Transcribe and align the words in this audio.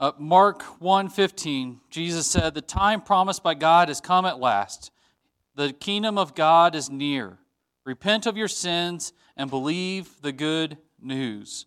Uh, 0.00 0.12
Mark 0.16 0.62
1:15, 0.80 1.82
Jesus 1.90 2.26
said, 2.26 2.54
"The 2.54 2.62
time 2.62 3.02
promised 3.02 3.42
by 3.42 3.52
God 3.52 3.88
has 3.88 4.00
come 4.00 4.24
at 4.24 4.40
last. 4.40 4.90
The 5.56 5.74
kingdom 5.74 6.16
of 6.16 6.34
God 6.34 6.74
is 6.74 6.88
near. 6.88 7.38
Repent 7.84 8.24
of 8.24 8.34
your 8.34 8.48
sins 8.48 9.12
and 9.36 9.50
believe 9.50 10.22
the 10.22 10.32
good 10.32 10.78
news." 10.98 11.66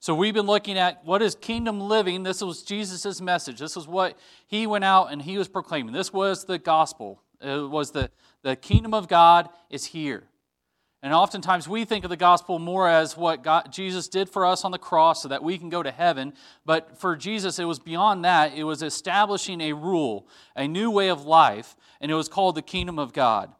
So 0.00 0.14
we've 0.14 0.32
been 0.32 0.46
looking 0.46 0.78
at 0.78 1.04
what 1.04 1.20
is 1.20 1.34
kingdom 1.34 1.78
living. 1.78 2.22
This 2.22 2.40
was 2.40 2.62
Jesus' 2.62 3.20
message. 3.20 3.58
This 3.58 3.76
was 3.76 3.86
what 3.86 4.18
he 4.46 4.66
went 4.66 4.84
out 4.84 5.12
and 5.12 5.20
he 5.20 5.36
was 5.36 5.48
proclaiming. 5.48 5.92
This 5.92 6.10
was 6.10 6.46
the 6.46 6.58
gospel. 6.58 7.22
It 7.38 7.68
was 7.68 7.90
the, 7.90 8.10
the 8.40 8.56
kingdom 8.56 8.94
of 8.94 9.08
God 9.08 9.50
is 9.68 9.84
here. 9.84 10.24
And 11.04 11.12
oftentimes 11.12 11.68
we 11.68 11.84
think 11.84 12.04
of 12.04 12.08
the 12.08 12.16
gospel 12.16 12.58
more 12.58 12.88
as 12.88 13.14
what 13.14 13.42
God, 13.42 13.70
Jesus 13.70 14.08
did 14.08 14.26
for 14.26 14.46
us 14.46 14.64
on 14.64 14.70
the 14.70 14.78
cross 14.78 15.22
so 15.22 15.28
that 15.28 15.44
we 15.44 15.58
can 15.58 15.68
go 15.68 15.82
to 15.82 15.90
heaven. 15.90 16.32
But 16.64 16.98
for 16.98 17.14
Jesus, 17.14 17.58
it 17.58 17.66
was 17.66 17.78
beyond 17.78 18.24
that. 18.24 18.54
It 18.54 18.64
was 18.64 18.82
establishing 18.82 19.60
a 19.60 19.74
rule, 19.74 20.26
a 20.56 20.66
new 20.66 20.90
way 20.90 21.10
of 21.10 21.26
life, 21.26 21.76
and 22.00 22.10
it 22.10 22.14
was 22.14 22.30
called 22.30 22.54
the 22.54 22.62
kingdom 22.62 22.98
of 22.98 23.12
God. 23.12 23.52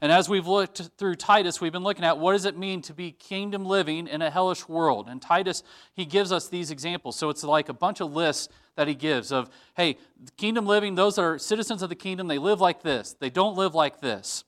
And 0.00 0.10
as 0.10 0.28
we've 0.28 0.48
looked 0.48 0.90
through 0.98 1.14
Titus, 1.14 1.60
we've 1.60 1.70
been 1.70 1.84
looking 1.84 2.04
at 2.04 2.18
what 2.18 2.32
does 2.32 2.44
it 2.44 2.58
mean 2.58 2.82
to 2.82 2.92
be 2.92 3.12
kingdom 3.12 3.64
living 3.64 4.08
in 4.08 4.20
a 4.20 4.28
hellish 4.28 4.68
world. 4.68 5.06
And 5.08 5.22
Titus, 5.22 5.62
he 5.94 6.04
gives 6.04 6.32
us 6.32 6.48
these 6.48 6.72
examples. 6.72 7.14
So 7.14 7.30
it's 7.30 7.44
like 7.44 7.68
a 7.68 7.72
bunch 7.72 8.00
of 8.00 8.12
lists 8.12 8.48
that 8.74 8.88
he 8.88 8.96
gives 8.96 9.30
of, 9.30 9.48
hey, 9.76 9.96
kingdom 10.36 10.66
living, 10.66 10.96
those 10.96 11.18
are 11.18 11.38
citizens 11.38 11.82
of 11.84 11.88
the 11.88 11.94
kingdom, 11.94 12.26
they 12.26 12.38
live 12.38 12.60
like 12.60 12.82
this, 12.82 13.14
they 13.20 13.30
don't 13.30 13.56
live 13.56 13.76
like 13.76 14.00
this. 14.00 14.42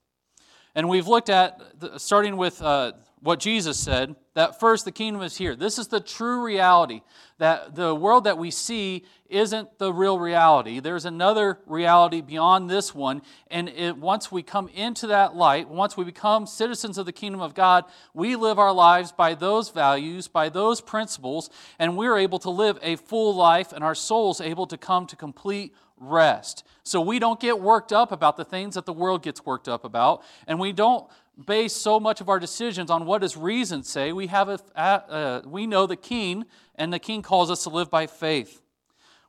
And 0.74 0.88
we've 0.88 1.06
looked 1.06 1.28
at, 1.28 1.60
starting 1.96 2.36
with 2.36 2.62
uh, 2.62 2.92
what 3.22 3.38
Jesus 3.38 3.78
said, 3.78 4.16
that 4.34 4.58
first 4.58 4.84
the 4.84 4.90
kingdom 4.90 5.22
is 5.22 5.36
here. 5.36 5.54
This 5.54 5.78
is 5.78 5.86
the 5.86 6.00
true 6.00 6.42
reality. 6.42 7.02
That 7.38 7.76
the 7.76 7.94
world 7.94 8.24
that 8.24 8.36
we 8.36 8.50
see 8.50 9.04
isn't 9.28 9.78
the 9.78 9.92
real 9.92 10.18
reality. 10.18 10.80
There's 10.80 11.04
another 11.04 11.60
reality 11.66 12.20
beyond 12.20 12.68
this 12.68 12.92
one. 12.92 13.22
And 13.48 13.68
it, 13.68 13.96
once 13.96 14.32
we 14.32 14.42
come 14.42 14.68
into 14.68 15.06
that 15.06 15.36
light, 15.36 15.68
once 15.68 15.96
we 15.96 16.04
become 16.04 16.46
citizens 16.46 16.98
of 16.98 17.06
the 17.06 17.12
kingdom 17.12 17.40
of 17.40 17.54
God, 17.54 17.84
we 18.12 18.34
live 18.34 18.58
our 18.58 18.72
lives 18.72 19.12
by 19.12 19.34
those 19.34 19.70
values, 19.70 20.26
by 20.26 20.48
those 20.48 20.80
principles, 20.80 21.48
and 21.78 21.96
we're 21.96 22.18
able 22.18 22.40
to 22.40 22.50
live 22.50 22.76
a 22.82 22.96
full 22.96 23.36
life, 23.36 23.72
and 23.72 23.84
our 23.84 23.94
soul's 23.94 24.40
able 24.40 24.66
to 24.66 24.76
come 24.76 25.06
to 25.06 25.16
complete 25.16 25.72
rest. 25.96 26.64
So 26.82 27.00
we 27.00 27.20
don't 27.20 27.38
get 27.38 27.60
worked 27.60 27.92
up 27.92 28.10
about 28.10 28.36
the 28.36 28.44
things 28.44 28.74
that 28.74 28.86
the 28.86 28.92
world 28.92 29.22
gets 29.22 29.46
worked 29.46 29.68
up 29.68 29.84
about, 29.84 30.22
and 30.48 30.58
we 30.58 30.72
don't 30.72 31.08
base 31.46 31.72
so 31.72 31.98
much 31.98 32.20
of 32.20 32.28
our 32.28 32.38
decisions 32.38 32.90
on 32.90 33.06
what 33.06 33.22
does 33.22 33.36
reason 33.36 33.82
say. 33.82 34.12
We 34.12 34.26
have 34.28 34.48
a, 34.48 35.42
we 35.46 35.66
know 35.66 35.86
the 35.86 35.96
king, 35.96 36.44
and 36.76 36.92
the 36.92 36.98
king 36.98 37.22
calls 37.22 37.50
us 37.50 37.64
to 37.64 37.70
live 37.70 37.90
by 37.90 38.06
faith. 38.06 38.62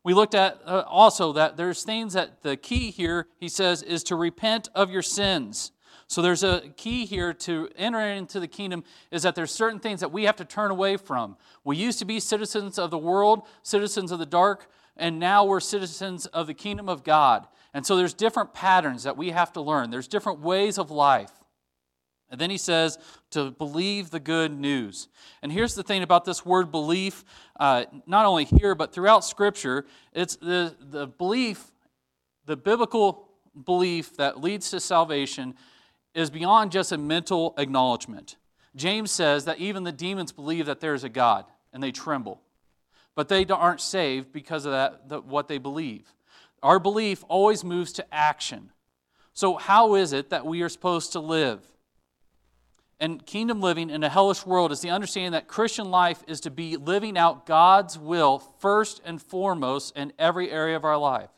We 0.03 0.13
looked 0.13 0.35
at 0.35 0.61
uh, 0.65 0.83
also 0.85 1.31
that 1.33 1.55
there's 1.55 1.83
things 1.83 2.13
that 2.13 2.43
the 2.43 2.57
key 2.57 2.91
here, 2.91 3.27
he 3.39 3.47
says, 3.47 3.81
is 3.81 4.03
to 4.03 4.15
repent 4.15 4.69
of 4.75 4.91
your 4.91 5.01
sins. 5.01 5.71
So 6.07 6.21
there's 6.21 6.43
a 6.43 6.61
key 6.75 7.05
here 7.05 7.33
to 7.33 7.69
enter 7.77 8.01
into 8.01 8.39
the 8.39 8.47
kingdom 8.47 8.83
is 9.09 9.23
that 9.23 9.33
there's 9.33 9.51
certain 9.51 9.79
things 9.79 10.01
that 10.01 10.11
we 10.11 10.25
have 10.25 10.35
to 10.35 10.45
turn 10.45 10.71
away 10.71 10.97
from. 10.97 11.37
We 11.63 11.77
used 11.77 11.99
to 11.99 12.05
be 12.05 12.19
citizens 12.19 12.77
of 12.77 12.91
the 12.91 12.97
world, 12.97 13.43
citizens 13.63 14.11
of 14.11 14.19
the 14.19 14.25
dark, 14.25 14.69
and 14.97 15.19
now 15.19 15.45
we're 15.45 15.61
citizens 15.61 16.25
of 16.27 16.47
the 16.47 16.53
kingdom 16.53 16.89
of 16.89 17.03
God. 17.03 17.47
And 17.73 17.85
so 17.85 17.95
there's 17.95 18.13
different 18.13 18.53
patterns 18.53 19.03
that 19.03 19.17
we 19.17 19.31
have 19.31 19.53
to 19.53 19.61
learn. 19.61 19.89
There's 19.89 20.07
different 20.07 20.41
ways 20.41 20.77
of 20.77 20.91
life. 20.91 21.31
And 22.33 22.41
then 22.41 22.49
he 22.49 22.57
says 22.57 22.99
to 23.29 23.51
believe 23.51 24.09
the 24.09 24.19
good 24.19 24.51
news. 24.51 25.07
And 25.41 25.53
here's 25.53 25.75
the 25.75 25.83
thing 25.83 26.03
about 26.03 26.25
this 26.25 26.45
word 26.45 26.69
belief, 26.69 27.23
uh, 27.57 27.85
not 28.05 28.25
only 28.25 28.43
here, 28.43 28.75
but 28.75 28.91
throughout 28.91 29.23
Scripture, 29.23 29.85
it's 30.11 30.35
the, 30.35 30.75
the 30.81 31.07
belief, 31.07 31.71
the 32.45 32.57
biblical 32.57 33.29
belief 33.65 34.17
that 34.17 34.41
leads 34.41 34.69
to 34.71 34.81
salvation 34.81 35.53
is 36.13 36.29
beyond 36.29 36.73
just 36.73 36.91
a 36.91 36.97
mental 36.97 37.53
acknowledgement. 37.57 38.35
James 38.75 39.11
says 39.11 39.45
that 39.45 39.59
even 39.59 39.85
the 39.85 39.93
demons 39.93 40.33
believe 40.33 40.65
that 40.65 40.81
there's 40.81 41.05
a 41.05 41.09
God 41.09 41.45
and 41.71 41.81
they 41.81 41.91
tremble 41.91 42.41
but 43.15 43.29
they 43.29 43.45
aren't 43.45 43.81
saved 43.81 44.31
because 44.31 44.65
of 44.65 44.71
that, 44.71 45.09
the, 45.09 45.21
what 45.21 45.47
they 45.47 45.57
believe. 45.57 46.13
Our 46.61 46.79
belief 46.79 47.23
always 47.27 47.63
moves 47.63 47.93
to 47.93 48.13
action. 48.13 48.71
So, 49.33 49.55
how 49.55 49.95
is 49.95 50.13
it 50.13 50.29
that 50.29 50.45
we 50.45 50.61
are 50.61 50.69
supposed 50.69 51.11
to 51.13 51.19
live? 51.19 51.59
And 52.99 53.25
kingdom 53.25 53.59
living 53.59 53.89
in 53.89 54.03
a 54.03 54.09
hellish 54.09 54.45
world 54.45 54.71
is 54.71 54.81
the 54.81 54.89
understanding 54.89 55.33
that 55.33 55.47
Christian 55.47 55.91
life 55.91 56.23
is 56.27 56.39
to 56.41 56.51
be 56.51 56.77
living 56.77 57.17
out 57.17 57.45
God's 57.45 57.97
will 57.97 58.39
first 58.39 59.01
and 59.03 59.21
foremost 59.21 59.97
in 59.97 60.13
every 60.17 60.49
area 60.49 60.75
of 60.75 60.85
our 60.85 60.97
life. 60.97 61.29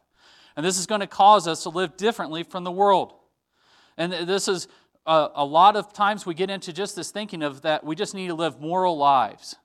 And 0.56 0.66
this 0.66 0.78
is 0.78 0.86
going 0.86 1.02
to 1.02 1.08
cause 1.08 1.48
us 1.48 1.64
to 1.64 1.70
live 1.70 1.98
differently 1.98 2.44
from 2.44 2.64
the 2.64 2.72
world. 2.72 3.14
And 3.98 4.12
this 4.12 4.48
is 4.48 4.68
a, 5.06 5.30
a 5.36 5.46
lot 5.46 5.76
of 5.76 5.94
times 5.94 6.26
we 6.26 6.34
get 6.34 6.50
into 6.50 6.74
just 6.74 6.96
this 6.96 7.12
thinking 7.12 7.42
of 7.42 7.62
that 7.62 7.84
we 7.84 7.96
just 7.96 8.14
need 8.14 8.28
to 8.28 8.34
live 8.34 8.60
moral 8.60 8.98
lives. 8.98 9.56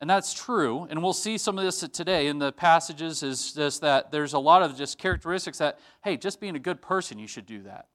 And 0.00 0.10
that's 0.10 0.34
true. 0.34 0.88
And 0.90 1.00
we'll 1.00 1.12
see 1.12 1.38
some 1.38 1.58
of 1.58 1.64
this 1.64 1.80
today 1.80 2.26
in 2.26 2.38
the 2.38 2.50
passages 2.50 3.22
is 3.22 3.52
just 3.52 3.82
that 3.82 4.10
there's 4.10 4.32
a 4.32 4.38
lot 4.38 4.62
of 4.62 4.76
just 4.76 4.98
characteristics 4.98 5.58
that, 5.58 5.78
hey, 6.02 6.16
just 6.16 6.40
being 6.40 6.56
a 6.56 6.60
good 6.60 6.82
person, 6.82 7.20
you 7.20 7.28
should 7.28 7.46
do 7.46 7.62
that. 7.62 7.86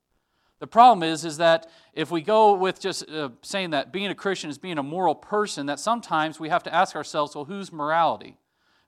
The 0.59 0.67
problem 0.67 1.03
is, 1.03 1.23
is 1.23 1.37
that 1.37 1.69
if 1.93 2.09
we 2.09 2.21
go 2.21 2.53
with 2.53 2.79
just 2.79 3.07
uh, 3.09 3.29
saying 3.43 3.71
that 3.71 3.91
being 3.91 4.07
a 4.07 4.15
Christian 4.15 4.49
is 4.49 4.57
being 4.57 4.79
a 4.79 4.83
moral 4.83 5.13
person, 5.13 5.67
that 5.67 5.79
sometimes 5.79 6.39
we 6.39 6.49
have 6.49 6.63
to 6.63 6.73
ask 6.73 6.95
ourselves, 6.95 7.35
well, 7.35 7.45
whose 7.45 7.71
morality? 7.71 8.37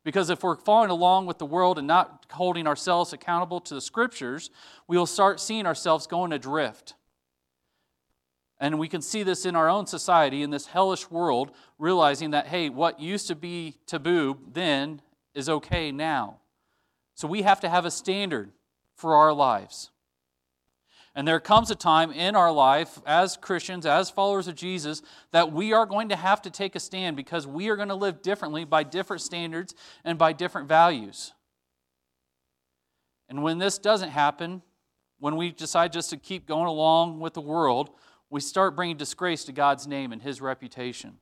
Because 0.04 0.30
if 0.30 0.42
we're 0.42 0.56
following 0.56 0.90
along 0.90 1.28
with 1.28 1.38
the 1.38 1.46
world 1.46 1.78
and 1.78 1.88
not 1.88 2.26
holding 2.32 2.66
ourselves 2.66 3.14
accountable 3.14 3.60
to 3.62 3.76
the 3.76 3.82
scriptures, 3.82 4.50
we 4.88 4.98
will 4.98 5.06
start 5.06 5.40
seeing 5.40 5.68
ourselves 5.68 6.08
going 6.08 6.32
adrift. 6.32 6.96
And 8.60 8.80
we 8.80 8.88
can 8.88 9.02
see 9.02 9.24
this 9.24 9.46
in 9.46 9.56
our 9.56 9.70
own 9.70 9.86
society, 9.86 10.42
in 10.42 10.50
this 10.50 10.68
hellish 10.68 11.10
world, 11.12 11.52
realizing 11.78 12.32
that, 12.32 12.48
hey, 12.48 12.70
what 12.70 13.00
used 13.00 13.28
to 13.28 13.36
be 13.36 13.76
taboo 13.86 14.40
then 14.52 15.02
is 15.34 15.48
okay 15.48 15.92
now. 15.92 16.38
So 17.14 17.28
we 17.28 17.44
have 17.44 17.60
to 17.62 17.70
have 17.70 17.86
a 17.86 17.92
standard 17.92 18.52
for 18.96 19.16
our 19.16 19.34
lives. 19.34 19.92
And 21.16 21.28
there 21.28 21.40
comes 21.40 21.72
a 21.72 21.76
time 21.76 22.12
in 22.12 22.36
our 22.36 22.52
life 22.52 23.00
as 23.06 23.36
Christians, 23.36 23.86
as 23.86 24.10
followers 24.10 24.48
of 24.48 24.56
Jesus, 24.56 25.02
that 25.32 25.52
we 25.52 25.74
are 25.74 25.86
going 25.86 26.10
to 26.10 26.16
have 26.16 26.42
to 26.44 26.50
take 26.50 26.76
a 26.76 26.80
stand 26.80 27.16
because 27.18 27.48
we 27.48 27.70
are 27.70 27.76
going 27.76 27.90
to 27.90 27.96
live 27.96 28.22
differently 28.22 28.64
by 28.64 28.84
different 28.84 29.22
standards 29.22 29.74
and 30.04 30.18
by 30.18 30.34
different 30.34 30.68
values. 30.68 31.34
And 33.28 33.44
when 33.44 33.58
this 33.58 33.78
doesn't 33.78 34.10
happen, 34.10 34.62
when 35.20 35.36
we 35.36 35.52
decide 35.52 35.94
just 35.94 36.10
to 36.12 36.18
keep 36.18 36.48
going 36.48 36.68
along 36.68 37.20
with 37.20 37.34
the 37.34 37.42
world, 37.42 37.90
we 38.30 38.40
start 38.40 38.76
bringing 38.76 38.98
disgrace 38.98 39.44
to 39.46 39.52
God's 39.52 39.88
name 39.88 40.12
and 40.12 40.22
his 40.22 40.42
reputation. 40.42 41.18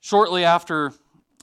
Shortly 0.00 0.44
after 0.44 0.92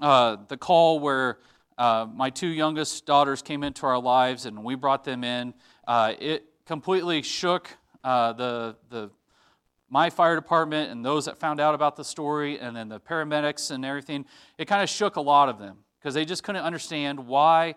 uh, 0.02 0.38
the 0.48 0.58
call 0.58 1.00
where 1.00 1.40
uh, 1.78 2.08
my 2.12 2.30
two 2.30 2.48
youngest 2.48 3.06
daughters 3.06 3.42
came 3.42 3.64
into 3.64 3.86
our 3.86 4.00
lives 4.00 4.46
and 4.46 4.64
we 4.64 4.76
brought 4.76 5.04
them 5.04 5.24
in, 5.24 5.54
uh, 5.88 6.14
it 6.20 6.46
completely 6.66 7.22
shook 7.24 7.70
uh, 8.04 8.34
the, 8.34 8.76
the, 8.90 9.10
my 9.90 10.10
fire 10.10 10.36
department 10.36 10.92
and 10.92 11.04
those 11.04 11.26
that 11.26 11.40
found 11.40 11.60
out 11.60 11.74
about 11.74 11.96
the 11.96 12.04
story, 12.04 12.60
and 12.60 12.76
then 12.76 12.90
the 12.90 13.00
paramedics 13.00 13.72
and 13.72 13.84
everything. 13.84 14.26
It 14.58 14.66
kind 14.66 14.84
of 14.84 14.90
shook 14.90 15.16
a 15.16 15.22
lot 15.22 15.50
of 15.50 15.58
them 15.58 15.78
because 16.00 16.14
they 16.14 16.26
just 16.26 16.44
couldn't 16.44 16.64
understand 16.64 17.26
why 17.26 17.76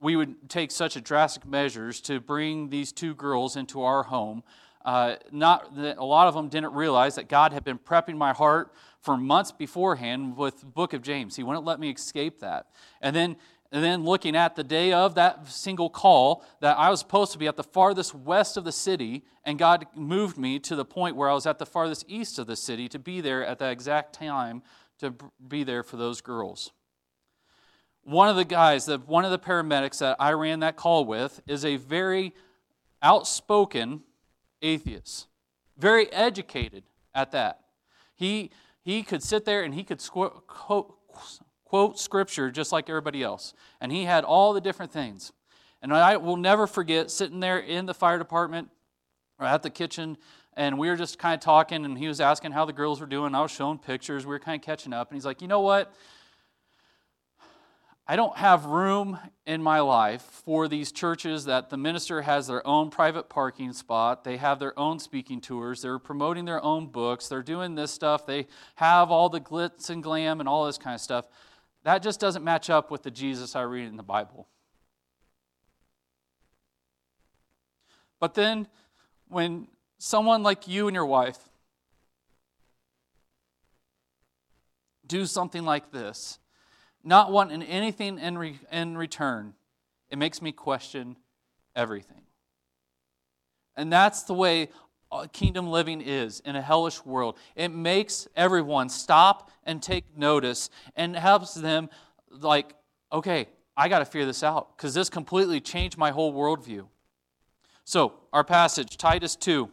we 0.00 0.16
would 0.16 0.50
take 0.50 0.70
such 0.70 0.96
a 0.96 1.00
drastic 1.00 1.46
measures 1.46 2.00
to 2.02 2.20
bring 2.20 2.68
these 2.68 2.92
two 2.92 3.14
girls 3.14 3.56
into 3.56 3.82
our 3.82 4.02
home 4.02 4.42
uh, 4.84 5.16
not 5.32 5.76
a 5.76 6.04
lot 6.04 6.28
of 6.28 6.34
them 6.34 6.48
didn't 6.48 6.74
realize 6.74 7.14
that 7.14 7.28
God 7.28 7.52
had 7.52 7.64
been 7.64 7.78
prepping 7.78 8.16
my 8.16 8.32
heart 8.32 8.72
for 9.00 9.16
months 9.16 9.50
beforehand 9.50 10.36
with 10.36 10.60
the 10.60 10.66
book 10.66 10.92
of 10.92 11.00
James. 11.00 11.36
He 11.36 11.42
wouldn't 11.42 11.64
let 11.64 11.80
me 11.80 11.90
escape 11.90 12.40
that. 12.40 12.66
And 13.00 13.16
then 13.16 13.36
and 13.74 13.82
then 13.82 14.04
looking 14.04 14.36
at 14.36 14.54
the 14.54 14.62
day 14.62 14.92
of 14.92 15.16
that 15.16 15.48
single 15.48 15.90
call 15.90 16.44
that 16.60 16.78
I 16.78 16.90
was 16.90 17.00
supposed 17.00 17.32
to 17.32 17.38
be 17.38 17.48
at 17.48 17.56
the 17.56 17.64
farthest 17.64 18.14
west 18.14 18.56
of 18.56 18.62
the 18.62 18.70
city, 18.70 19.24
and 19.44 19.58
God 19.58 19.84
moved 19.96 20.38
me 20.38 20.60
to 20.60 20.76
the 20.76 20.84
point 20.84 21.16
where 21.16 21.28
I 21.28 21.34
was 21.34 21.44
at 21.44 21.58
the 21.58 21.66
farthest 21.66 22.04
east 22.06 22.38
of 22.38 22.46
the 22.46 22.54
city 22.54 22.88
to 22.90 23.00
be 23.00 23.20
there 23.20 23.44
at 23.44 23.58
that 23.58 23.72
exact 23.72 24.12
time 24.14 24.62
to 25.00 25.12
be 25.48 25.64
there 25.64 25.82
for 25.82 25.96
those 25.96 26.20
girls. 26.20 26.70
One 28.04 28.28
of 28.28 28.36
the 28.36 28.44
guys, 28.44 28.86
the, 28.86 28.98
one 28.98 29.24
of 29.24 29.32
the 29.32 29.40
paramedics 29.40 29.98
that 29.98 30.18
I 30.20 30.34
ran 30.34 30.60
that 30.60 30.76
call 30.76 31.04
with, 31.04 31.42
is 31.48 31.64
a 31.64 31.74
very 31.74 32.32
outspoken 33.02 34.02
atheist, 34.62 35.26
Very 35.76 36.12
educated 36.12 36.84
at 37.12 37.32
that. 37.32 37.58
He, 38.14 38.52
he 38.84 39.02
could 39.02 39.22
sit 39.22 39.44
there 39.44 39.64
and 39.64 39.74
he 39.74 39.82
could 39.82 40.00
quote, 40.46 40.96
quote 41.74 41.98
scripture 41.98 42.52
just 42.52 42.70
like 42.70 42.88
everybody 42.88 43.20
else. 43.20 43.52
And 43.80 43.90
he 43.90 44.04
had 44.04 44.22
all 44.22 44.52
the 44.52 44.60
different 44.60 44.92
things. 44.92 45.32
And 45.82 45.92
I 45.92 46.18
will 46.18 46.36
never 46.36 46.68
forget 46.68 47.10
sitting 47.10 47.40
there 47.40 47.58
in 47.58 47.86
the 47.86 47.92
fire 47.92 48.16
department 48.16 48.68
or 49.40 49.46
at 49.46 49.64
the 49.64 49.70
kitchen, 49.70 50.16
and 50.56 50.78
we 50.78 50.88
were 50.88 50.94
just 50.94 51.18
kind 51.18 51.34
of 51.34 51.40
talking, 51.40 51.84
and 51.84 51.98
he 51.98 52.06
was 52.06 52.20
asking 52.20 52.52
how 52.52 52.64
the 52.64 52.72
girls 52.72 53.00
were 53.00 53.08
doing. 53.08 53.34
I 53.34 53.42
was 53.42 53.50
showing 53.50 53.78
pictures. 53.78 54.24
We 54.24 54.30
were 54.30 54.38
kind 54.38 54.60
of 54.60 54.64
catching 54.64 54.92
up. 54.92 55.10
And 55.10 55.16
he's 55.16 55.24
like, 55.24 55.42
You 55.42 55.48
know 55.48 55.62
what? 55.62 55.92
I 58.06 58.14
don't 58.14 58.36
have 58.36 58.66
room 58.66 59.18
in 59.44 59.60
my 59.60 59.80
life 59.80 60.22
for 60.44 60.68
these 60.68 60.92
churches 60.92 61.46
that 61.46 61.70
the 61.70 61.76
minister 61.76 62.22
has 62.22 62.46
their 62.46 62.64
own 62.64 62.90
private 62.90 63.28
parking 63.28 63.72
spot. 63.72 64.22
They 64.22 64.36
have 64.36 64.60
their 64.60 64.78
own 64.78 65.00
speaking 65.00 65.40
tours. 65.40 65.82
They're 65.82 65.98
promoting 65.98 66.44
their 66.44 66.62
own 66.62 66.86
books. 66.86 67.26
They're 67.26 67.42
doing 67.42 67.74
this 67.74 67.90
stuff. 67.90 68.26
They 68.26 68.46
have 68.76 69.10
all 69.10 69.28
the 69.28 69.40
glitz 69.40 69.90
and 69.90 70.02
glam 70.02 70.38
and 70.38 70.48
all 70.48 70.66
this 70.66 70.78
kind 70.78 70.94
of 70.94 71.00
stuff. 71.00 71.24
That 71.84 72.02
just 72.02 72.18
doesn't 72.18 72.42
match 72.42 72.70
up 72.70 72.90
with 72.90 73.02
the 73.02 73.10
Jesus 73.10 73.54
I 73.54 73.62
read 73.62 73.86
in 73.86 73.96
the 73.96 74.02
Bible. 74.02 74.48
But 78.18 78.34
then, 78.34 78.68
when 79.28 79.68
someone 79.98 80.42
like 80.42 80.66
you 80.66 80.88
and 80.88 80.94
your 80.94 81.04
wife 81.04 81.38
do 85.06 85.26
something 85.26 85.64
like 85.64 85.92
this, 85.92 86.38
not 87.02 87.30
wanting 87.30 87.62
anything 87.62 88.18
in, 88.18 88.38
re- 88.38 88.60
in 88.72 88.96
return, 88.96 89.52
it 90.10 90.16
makes 90.16 90.40
me 90.40 90.52
question 90.52 91.16
everything. 91.76 92.22
And 93.76 93.92
that's 93.92 94.22
the 94.22 94.34
way 94.34 94.70
kingdom 95.32 95.68
living 95.68 96.00
is 96.00 96.40
in 96.40 96.56
a 96.56 96.62
hellish 96.62 97.04
world. 97.04 97.36
It 97.56 97.68
makes 97.68 98.28
everyone 98.36 98.88
stop 98.88 99.50
and 99.64 99.82
take 99.82 100.04
notice 100.16 100.70
and 100.96 101.16
helps 101.16 101.54
them, 101.54 101.88
like, 102.30 102.74
okay, 103.12 103.48
I 103.76 103.88
got 103.88 104.00
to 104.00 104.04
figure 104.04 104.26
this 104.26 104.42
out 104.42 104.76
because 104.76 104.94
this 104.94 105.08
completely 105.08 105.60
changed 105.60 105.96
my 105.96 106.10
whole 106.10 106.32
worldview. 106.32 106.86
So, 107.84 108.14
our 108.32 108.44
passage, 108.44 108.96
Titus 108.96 109.36
2. 109.36 109.70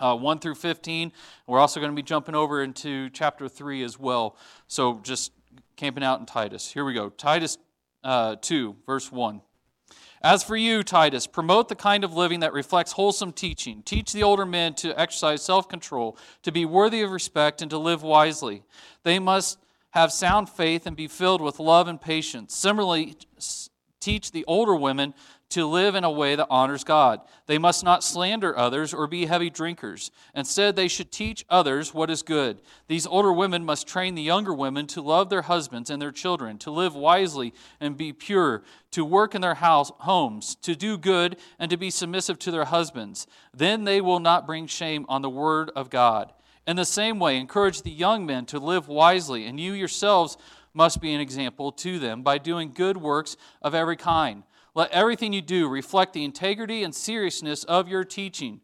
Uh, 0.00 0.16
1 0.16 0.40
through 0.40 0.56
15. 0.56 1.12
We're 1.46 1.60
also 1.60 1.78
going 1.78 1.92
to 1.92 1.94
be 1.94 2.02
jumping 2.02 2.34
over 2.34 2.64
into 2.64 3.10
chapter 3.10 3.48
3 3.48 3.84
as 3.84 3.96
well. 3.96 4.36
So 4.66 4.98
just 5.04 5.30
camping 5.76 6.02
out 6.02 6.18
in 6.18 6.26
Titus. 6.26 6.72
Here 6.72 6.84
we 6.84 6.94
go. 6.94 7.10
Titus 7.10 7.58
uh, 8.02 8.34
2, 8.40 8.74
verse 8.86 9.12
1. 9.12 9.40
As 10.24 10.42
for 10.42 10.56
you, 10.56 10.82
Titus, 10.82 11.26
promote 11.26 11.68
the 11.68 11.76
kind 11.76 12.02
of 12.02 12.14
living 12.14 12.40
that 12.40 12.54
reflects 12.54 12.92
wholesome 12.92 13.30
teaching. 13.30 13.82
Teach 13.82 14.10
the 14.10 14.22
older 14.22 14.46
men 14.46 14.72
to 14.76 14.98
exercise 14.98 15.42
self 15.42 15.68
control, 15.68 16.16
to 16.44 16.50
be 16.50 16.64
worthy 16.64 17.02
of 17.02 17.10
respect, 17.10 17.60
and 17.60 17.70
to 17.70 17.76
live 17.76 18.02
wisely. 18.02 18.62
They 19.02 19.18
must 19.18 19.58
have 19.90 20.10
sound 20.10 20.48
faith 20.48 20.86
and 20.86 20.96
be 20.96 21.08
filled 21.08 21.42
with 21.42 21.60
love 21.60 21.88
and 21.88 22.00
patience. 22.00 22.56
Similarly, 22.56 23.18
teach 24.00 24.32
the 24.32 24.46
older 24.46 24.74
women 24.74 25.12
to 25.50 25.66
live 25.66 25.94
in 25.94 26.04
a 26.04 26.10
way 26.10 26.34
that 26.34 26.46
honors 26.50 26.84
God. 26.84 27.20
They 27.46 27.58
must 27.58 27.84
not 27.84 28.02
slander 28.02 28.56
others 28.58 28.92
or 28.92 29.06
be 29.06 29.26
heavy 29.26 29.50
drinkers. 29.50 30.10
Instead, 30.34 30.74
they 30.74 30.88
should 30.88 31.12
teach 31.12 31.44
others 31.48 31.94
what 31.94 32.10
is 32.10 32.22
good. 32.22 32.60
These 32.88 33.06
older 33.06 33.32
women 33.32 33.64
must 33.64 33.86
train 33.86 34.14
the 34.14 34.22
younger 34.22 34.52
women 34.52 34.86
to 34.88 35.02
love 35.02 35.30
their 35.30 35.42
husbands 35.42 35.90
and 35.90 36.00
their 36.02 36.12
children, 36.12 36.58
to 36.58 36.70
live 36.70 36.94
wisely 36.94 37.54
and 37.80 37.96
be 37.96 38.12
pure, 38.12 38.64
to 38.92 39.04
work 39.04 39.34
in 39.34 39.42
their 39.42 39.54
house, 39.54 39.92
homes, 40.00 40.56
to 40.56 40.74
do 40.74 40.98
good, 40.98 41.36
and 41.58 41.70
to 41.70 41.76
be 41.76 41.90
submissive 41.90 42.38
to 42.40 42.50
their 42.50 42.64
husbands. 42.64 43.26
Then 43.52 43.84
they 43.84 44.00
will 44.00 44.20
not 44.20 44.46
bring 44.46 44.66
shame 44.66 45.06
on 45.08 45.22
the 45.22 45.30
word 45.30 45.70
of 45.76 45.90
God. 45.90 46.32
In 46.66 46.76
the 46.76 46.84
same 46.84 47.18
way, 47.18 47.36
encourage 47.36 47.82
the 47.82 47.90
young 47.90 48.24
men 48.24 48.46
to 48.46 48.58
live 48.58 48.88
wisely, 48.88 49.46
and 49.46 49.60
you 49.60 49.72
yourselves 49.72 50.38
must 50.72 51.00
be 51.00 51.14
an 51.14 51.20
example 51.20 51.70
to 51.70 51.98
them 51.98 52.22
by 52.22 52.38
doing 52.38 52.72
good 52.72 52.96
works 52.96 53.36
of 53.62 53.74
every 53.74 53.96
kind. 53.96 54.42
Let 54.74 54.90
everything 54.90 55.32
you 55.32 55.42
do 55.42 55.68
reflect 55.68 56.12
the 56.12 56.24
integrity 56.24 56.82
and 56.82 56.94
seriousness 56.94 57.64
of 57.64 57.88
your 57.88 58.04
teaching. 58.04 58.60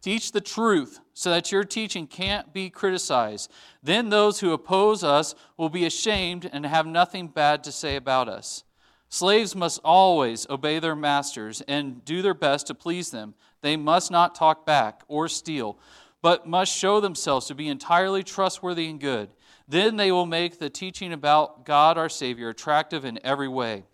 Teach 0.00 0.30
the 0.30 0.40
truth 0.40 1.00
so 1.14 1.30
that 1.30 1.50
your 1.50 1.64
teaching 1.64 2.06
can't 2.06 2.52
be 2.52 2.70
criticized. 2.70 3.50
Then 3.82 4.08
those 4.08 4.38
who 4.38 4.52
oppose 4.52 5.02
us 5.02 5.34
will 5.56 5.68
be 5.68 5.84
ashamed 5.84 6.48
and 6.52 6.64
have 6.64 6.86
nothing 6.86 7.26
bad 7.26 7.64
to 7.64 7.72
say 7.72 7.96
about 7.96 8.28
us. 8.28 8.62
Slaves 9.08 9.56
must 9.56 9.80
always 9.84 10.48
obey 10.48 10.78
their 10.78 10.94
masters 10.94 11.62
and 11.66 12.04
do 12.04 12.22
their 12.22 12.34
best 12.34 12.68
to 12.68 12.74
please 12.74 13.10
them. 13.10 13.34
They 13.62 13.76
must 13.76 14.10
not 14.10 14.34
talk 14.34 14.64
back 14.64 15.02
or 15.08 15.28
steal, 15.28 15.78
but 16.22 16.46
must 16.46 16.76
show 16.76 17.00
themselves 17.00 17.46
to 17.46 17.54
be 17.54 17.68
entirely 17.68 18.22
trustworthy 18.22 18.88
and 18.88 19.00
good. 19.00 19.30
Then 19.66 19.96
they 19.96 20.12
will 20.12 20.26
make 20.26 20.58
the 20.58 20.70
teaching 20.70 21.12
about 21.12 21.64
God 21.64 21.98
our 21.98 22.08
Savior 22.08 22.48
attractive 22.48 23.04
in 23.04 23.18
every 23.24 23.48
way. 23.48 23.84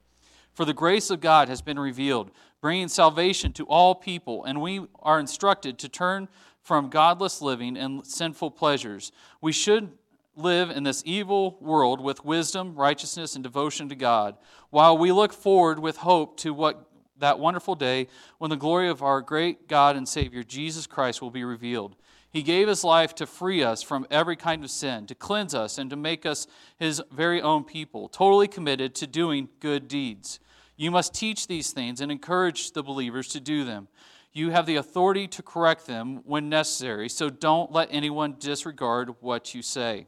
For 0.54 0.64
the 0.64 0.74
grace 0.74 1.10
of 1.10 1.20
God 1.20 1.48
has 1.48 1.62
been 1.62 1.78
revealed, 1.78 2.30
bringing 2.60 2.88
salvation 2.88 3.52
to 3.54 3.64
all 3.66 3.94
people, 3.94 4.44
and 4.44 4.60
we 4.60 4.86
are 5.00 5.18
instructed 5.18 5.78
to 5.78 5.88
turn 5.88 6.28
from 6.62 6.90
godless 6.90 7.42
living 7.42 7.76
and 7.76 8.06
sinful 8.06 8.52
pleasures. 8.52 9.12
We 9.40 9.52
should 9.52 9.90
live 10.36 10.70
in 10.70 10.82
this 10.82 11.02
evil 11.04 11.58
world 11.60 12.00
with 12.00 12.24
wisdom, 12.24 12.74
righteousness, 12.74 13.34
and 13.34 13.42
devotion 13.42 13.88
to 13.88 13.94
God, 13.94 14.36
while 14.70 14.96
we 14.96 15.12
look 15.12 15.32
forward 15.32 15.78
with 15.78 15.98
hope 15.98 16.36
to 16.38 16.54
what 16.54 16.88
that 17.18 17.38
wonderful 17.38 17.74
day 17.74 18.08
when 18.38 18.50
the 18.50 18.56
glory 18.56 18.88
of 18.88 19.02
our 19.02 19.20
great 19.20 19.68
God 19.68 19.96
and 19.96 20.08
Savior 20.08 20.42
Jesus 20.42 20.86
Christ 20.86 21.22
will 21.22 21.30
be 21.30 21.44
revealed. 21.44 21.96
He 22.32 22.42
gave 22.42 22.66
his 22.66 22.82
life 22.82 23.14
to 23.16 23.26
free 23.26 23.62
us 23.62 23.82
from 23.82 24.06
every 24.10 24.36
kind 24.36 24.64
of 24.64 24.70
sin, 24.70 25.06
to 25.06 25.14
cleanse 25.14 25.54
us, 25.54 25.76
and 25.76 25.90
to 25.90 25.96
make 25.96 26.24
us 26.24 26.46
his 26.78 27.02
very 27.12 27.42
own 27.42 27.62
people, 27.62 28.08
totally 28.08 28.48
committed 28.48 28.94
to 28.96 29.06
doing 29.06 29.50
good 29.60 29.86
deeds. 29.86 30.40
You 30.76 30.90
must 30.90 31.12
teach 31.12 31.46
these 31.46 31.72
things 31.72 32.00
and 32.00 32.10
encourage 32.10 32.72
the 32.72 32.82
believers 32.82 33.28
to 33.28 33.40
do 33.40 33.64
them. 33.64 33.88
You 34.32 34.48
have 34.48 34.64
the 34.64 34.76
authority 34.76 35.28
to 35.28 35.42
correct 35.42 35.86
them 35.86 36.22
when 36.24 36.48
necessary, 36.48 37.10
so 37.10 37.28
don't 37.28 37.70
let 37.70 37.88
anyone 37.90 38.36
disregard 38.38 39.10
what 39.20 39.54
you 39.54 39.60
say. 39.60 40.06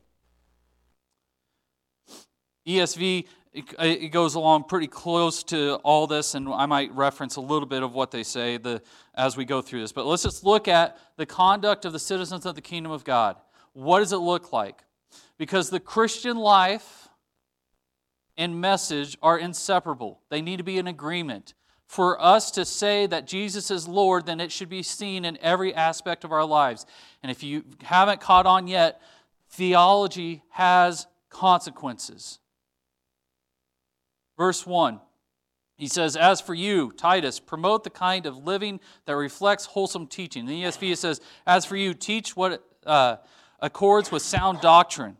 ESV 2.66 3.26
it 3.54 4.10
goes 4.10 4.34
along 4.34 4.64
pretty 4.64 4.88
close 4.88 5.44
to 5.44 5.76
all 5.84 6.08
this, 6.08 6.34
and 6.34 6.48
I 6.48 6.66
might 6.66 6.92
reference 6.92 7.36
a 7.36 7.40
little 7.40 7.68
bit 7.68 7.84
of 7.84 7.94
what 7.94 8.10
they 8.10 8.24
say 8.24 8.56
the, 8.56 8.82
as 9.14 9.36
we 9.36 9.44
go 9.44 9.62
through 9.62 9.80
this. 9.80 9.92
But 9.92 10.06
let's 10.06 10.24
just 10.24 10.42
look 10.42 10.66
at 10.66 10.98
the 11.16 11.24
conduct 11.24 11.84
of 11.84 11.92
the 11.92 12.00
citizens 12.00 12.46
of 12.46 12.56
the 12.56 12.60
kingdom 12.60 12.90
of 12.90 13.04
God. 13.04 13.36
What 13.72 14.00
does 14.00 14.12
it 14.12 14.18
look 14.18 14.52
like? 14.52 14.82
Because 15.38 15.70
the 15.70 15.78
Christian 15.78 16.36
life 16.36 17.08
and 18.36 18.60
message 18.60 19.16
are 19.22 19.38
inseparable, 19.38 20.20
they 20.30 20.42
need 20.42 20.56
to 20.56 20.64
be 20.64 20.78
in 20.78 20.88
agreement. 20.88 21.54
For 21.86 22.20
us 22.20 22.50
to 22.52 22.64
say 22.64 23.06
that 23.06 23.26
Jesus 23.26 23.70
is 23.70 23.86
Lord, 23.86 24.26
then 24.26 24.40
it 24.40 24.50
should 24.50 24.70
be 24.70 24.82
seen 24.82 25.24
in 25.24 25.38
every 25.40 25.72
aspect 25.72 26.24
of 26.24 26.32
our 26.32 26.44
lives. 26.44 26.86
And 27.22 27.30
if 27.30 27.42
you 27.42 27.62
haven't 27.82 28.20
caught 28.20 28.46
on 28.46 28.66
yet, 28.66 29.00
theology 29.50 30.42
has 30.48 31.06
consequences. 31.28 32.40
Verse 34.36 34.66
1, 34.66 35.00
he 35.76 35.86
says, 35.86 36.16
As 36.16 36.40
for 36.40 36.54
you, 36.54 36.92
Titus, 36.92 37.40
promote 37.40 37.84
the 37.84 37.90
kind 37.90 38.26
of 38.26 38.44
living 38.44 38.80
that 39.06 39.16
reflects 39.16 39.66
wholesome 39.66 40.06
teaching. 40.06 40.42
In 40.42 40.46
the 40.46 40.62
ESV, 40.64 40.96
says, 40.96 41.20
As 41.46 41.64
for 41.64 41.76
you, 41.76 41.94
teach 41.94 42.36
what 42.36 42.64
uh, 42.86 43.16
accords 43.60 44.12
with 44.12 44.22
sound 44.22 44.60
doctrine. 44.60 45.16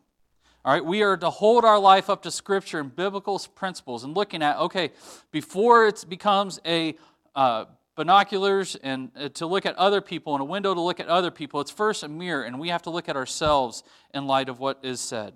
All 0.65 0.73
right, 0.73 0.85
we 0.85 1.03
are 1.03 1.17
to 1.19 1.29
hold 1.29 1.65
our 1.65 1.79
life 1.79 2.09
up 2.09 2.23
to 2.23 2.31
Scripture 2.31 2.81
and 2.81 2.95
biblical 2.95 3.39
principles 3.55 4.03
and 4.03 4.17
looking 4.17 4.43
at, 4.43 4.57
okay, 4.57 4.93
before 5.31 5.87
it 5.87 6.05
becomes 6.09 6.59
a 6.65 6.97
uh, 7.35 7.67
binoculars 7.97 8.75
and 8.77 9.11
uh, 9.17 9.29
to 9.31 9.47
look 9.47 9.67
at 9.67 9.77
other 9.77 10.01
people 10.01 10.35
and 10.35 10.41
a 10.41 10.45
window 10.45 10.73
to 10.73 10.81
look 10.81 11.01
at 11.01 11.09
other 11.09 11.31
people, 11.31 11.61
it's 11.61 11.71
first 11.71 12.03
a 12.03 12.09
mirror, 12.09 12.45
and 12.45 12.59
we 12.59 12.69
have 12.69 12.83
to 12.83 12.91
look 12.91 13.09
at 13.09 13.17
ourselves 13.17 13.83
in 14.15 14.27
light 14.27 14.49
of 14.49 14.59
what 14.59 14.79
is 14.83 15.01
said. 15.01 15.35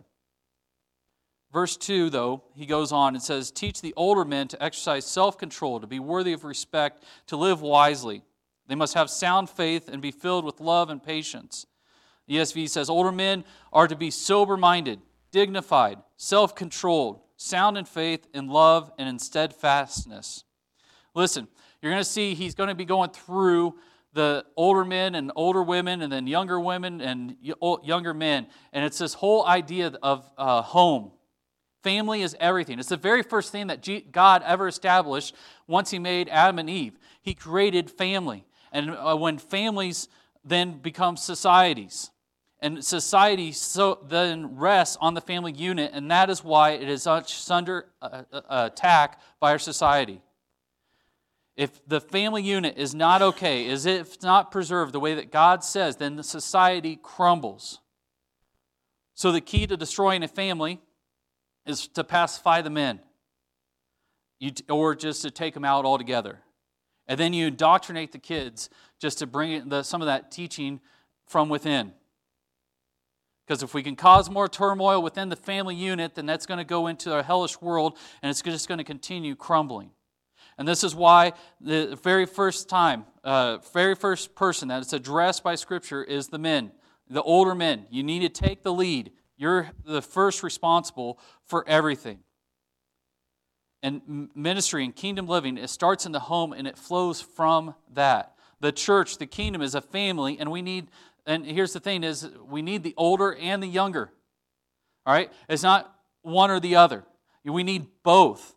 Verse 1.59 1.77
2, 1.77 2.11
though, 2.11 2.45
he 2.55 2.67
goes 2.67 2.93
on 2.93 3.17
and 3.17 3.23
says, 3.23 3.51
Teach 3.51 3.81
the 3.81 3.93
older 3.97 4.25
men 4.25 4.47
to 4.47 4.63
exercise 4.63 5.05
self 5.05 5.37
control, 5.37 5.81
to 5.81 5.89
be 5.89 5.99
worthy 5.99 6.33
of 6.33 6.45
respect, 6.45 7.03
to 7.27 7.37
live 7.37 7.61
wisely. 7.61 8.23
They 8.69 8.77
must 8.77 8.95
have 8.95 9.11
sound 9.11 9.51
faith 9.51 9.89
and 9.89 10.01
be 10.01 10.13
filled 10.13 10.45
with 10.45 10.61
love 10.61 10.89
and 10.89 11.03
patience. 11.03 11.67
The 12.29 12.37
ESV 12.37 12.69
says, 12.69 12.89
Older 12.89 13.11
men 13.11 13.45
are 13.73 13.89
to 13.89 13.97
be 13.97 14.09
sober 14.13 14.57
minded, 14.57 15.01
dignified, 15.33 15.99
self 16.17 16.55
controlled, 16.55 17.23
sound 17.37 17.77
in 17.77 17.87
faith, 17.87 18.29
in 18.33 18.47
love, 18.47 18.93
and 18.97 19.09
in 19.09 19.19
steadfastness. 19.19 20.45
Listen, 21.13 21.49
you're 21.83 21.91
going 21.91 22.01
to 22.01 22.09
see 22.09 22.35
he's 22.35 22.55
going 22.55 22.69
to 22.69 22.77
be 22.77 22.85
going 22.85 23.11
through 23.11 23.75
the 24.13 24.45
older 24.55 24.85
men 24.85 25.17
and 25.17 25.33
older 25.35 25.65
women, 25.65 26.03
and 26.03 26.13
then 26.13 26.29
younger 26.29 26.61
women 26.61 27.01
and 27.01 27.35
younger 27.43 28.15
men. 28.15 28.47
And 28.73 28.85
it's 28.85 28.99
this 28.99 29.15
whole 29.15 29.45
idea 29.45 29.93
of 30.05 30.33
uh, 30.39 30.63
home 30.63 31.11
Family 31.89 32.21
is 32.21 32.37
everything. 32.39 32.79
It's 32.79 32.91
the 32.91 32.99
very 32.99 33.23
first 33.23 33.51
thing 33.51 33.69
that 33.69 34.13
God 34.13 34.43
ever 34.45 34.69
established 34.69 35.35
once 35.67 35.91
He 35.91 35.99
made 35.99 36.29
Adam 36.29 36.59
and 36.59 36.69
Eve. 36.69 36.99
He 37.23 37.33
created 37.33 37.91
family. 37.91 38.45
And 38.71 38.91
uh, 38.91 39.17
when 39.17 39.39
families 39.39 40.09
then 40.45 40.81
become 40.81 41.17
societies, 41.17 42.11
and 42.61 42.85
society 42.85 43.53
so 43.53 44.01
then 44.07 44.59
rests 44.59 44.99
on 45.01 45.15
the 45.15 45.23
family 45.23 45.53
unit, 45.53 45.93
and 45.95 46.11
that 46.11 46.29
is 46.29 46.45
why 46.45 46.73
it 46.73 46.91
is 46.91 47.07
under 47.07 47.87
uh, 48.03 48.25
uh, 48.35 48.41
attack 48.71 49.19
by 49.41 49.53
our 49.53 49.59
society. 49.59 50.21
If 51.57 51.89
the 51.89 52.03
family 52.03 52.43
unit 52.43 52.77
is 52.77 52.95
not 52.95 53.23
okay, 53.23 53.65
is 53.65 53.87
if 53.87 54.23
not 54.23 54.51
preserved 54.51 54.93
the 54.93 55.01
way 55.01 55.15
that 55.15 55.33
God 55.33 55.65
says, 55.65 55.97
then 55.97 56.17
the 56.17 56.23
society 56.23 56.99
crumbles. 57.03 57.81
So 59.15 59.33
the 59.33 59.41
key 59.41 59.67
to 59.67 59.77
destroying 59.79 60.23
a 60.23 60.29
family 60.29 60.83
is 61.69 61.89
to 61.89 62.05
pacify 62.05 62.63
the 62.63 62.71
men. 62.71 63.01
you, 64.39 64.53
or 64.69 64.95
just 64.95 65.23
to 65.23 65.31
take 65.31 65.55
them 65.55 65.65
out 65.65 65.85
altogether. 65.85 66.41
And 67.07 67.19
then 67.19 67.33
you 67.33 67.47
indoctrinate 67.49 68.13
the 68.13 68.19
kids 68.19 68.69
just 69.01 69.19
to 69.19 69.27
bring 69.27 69.69
the, 69.69 69.83
some 69.83 70.03
of 70.03 70.07
that 70.07 70.31
teaching 70.31 70.81
from 71.27 71.49
within. 71.49 71.93
Because 73.47 73.63
if 73.63 73.73
we 73.73 73.83
can 73.83 73.97
cause 73.97 74.29
more 74.29 74.47
turmoil 74.47 75.03
within 75.03 75.31
the 75.31 75.37
family 75.37 75.75
unit, 75.75 76.15
then 76.15 76.27
that's 76.27 76.45
going 76.45 76.59
to 76.59 76.65
go 76.65 76.87
into 76.87 77.19
a 77.19 77.23
hellish 77.23 77.61
world 77.63 77.97
and 78.23 78.29
it's 78.29 78.43
just 78.43 78.69
going 78.69 78.79
to 78.79 78.85
continue 78.85 79.35
crumbling. 79.35 79.91
And 80.59 80.69
this 80.69 80.85
is 80.85 80.95
why 80.95 81.33
the 81.61 81.99
very 82.03 82.27
first 82.27 82.69
time, 82.69 83.07
uh, 83.25 83.59
very 83.73 83.95
first 83.95 84.35
person 84.35 84.69
that 84.69 84.83
is 84.83 84.93
addressed 84.93 85.43
by 85.43 85.55
Scripture 85.55 86.05
is 86.05 86.29
the 86.29 86.39
men, 86.39 86.73
the 87.09 87.23
older 87.23 87.55
men. 87.55 87.87
You 87.91 88.03
need 88.03 88.21
to 88.21 88.29
take 88.29 88.63
the 88.63 88.73
lead. 88.73 89.13
You're 89.39 89.71
the 89.87 90.03
first 90.03 90.43
responsible 90.43 91.19
for 91.47 91.67
everything. 91.67 92.19
And 93.83 94.29
ministry 94.35 94.85
and 94.85 94.95
kingdom 94.95 95.29
living, 95.29 95.57
it 95.57 95.71
starts 95.71 96.05
in 96.05 96.13
the 96.13 96.19
home 96.19 96.53
and 96.53 96.67
it 96.67 96.77
flows 96.77 97.21
from 97.21 97.75
that. 97.95 98.35
The 98.61 98.73
church, 98.73 99.19
the 99.19 99.27
kingdom 99.27 99.63
is 99.63 99.77
a 99.77 99.81
family, 99.81 100.37
and 100.41 100.51
we 100.51 100.63
need, 100.63 100.89
and 101.25 101.47
here's 101.47 101.73
the 101.73 101.79
thing 101.79 102.03
is 102.03 102.29
we 102.45 102.61
need 102.61 102.83
the 102.83 102.95
older 102.97 103.33
and 103.33 103.63
the 103.63 103.69
younger. 103.69 104.11
All 105.07 105.15
right? 105.15 105.33
It's 105.49 105.63
not 105.63 105.95
one 106.23 106.51
or 106.51 106.59
the 106.59 106.75
other. 106.75 107.05
We 107.45 107.63
need 107.63 107.87
both. 108.03 108.57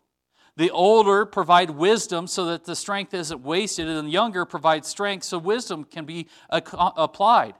The 0.56 0.70
older 0.70 1.24
provide 1.24 1.70
wisdom 1.70 2.26
so 2.26 2.46
that 2.46 2.64
the 2.64 2.76
strength 2.76 3.14
isn't 3.14 3.40
wasted, 3.42 3.86
and 3.86 4.08
the 4.08 4.10
younger 4.10 4.44
provide 4.44 4.84
strength 4.84 5.24
so 5.24 5.38
wisdom 5.38 5.84
can 5.84 6.04
be 6.04 6.26
applied. 6.50 7.54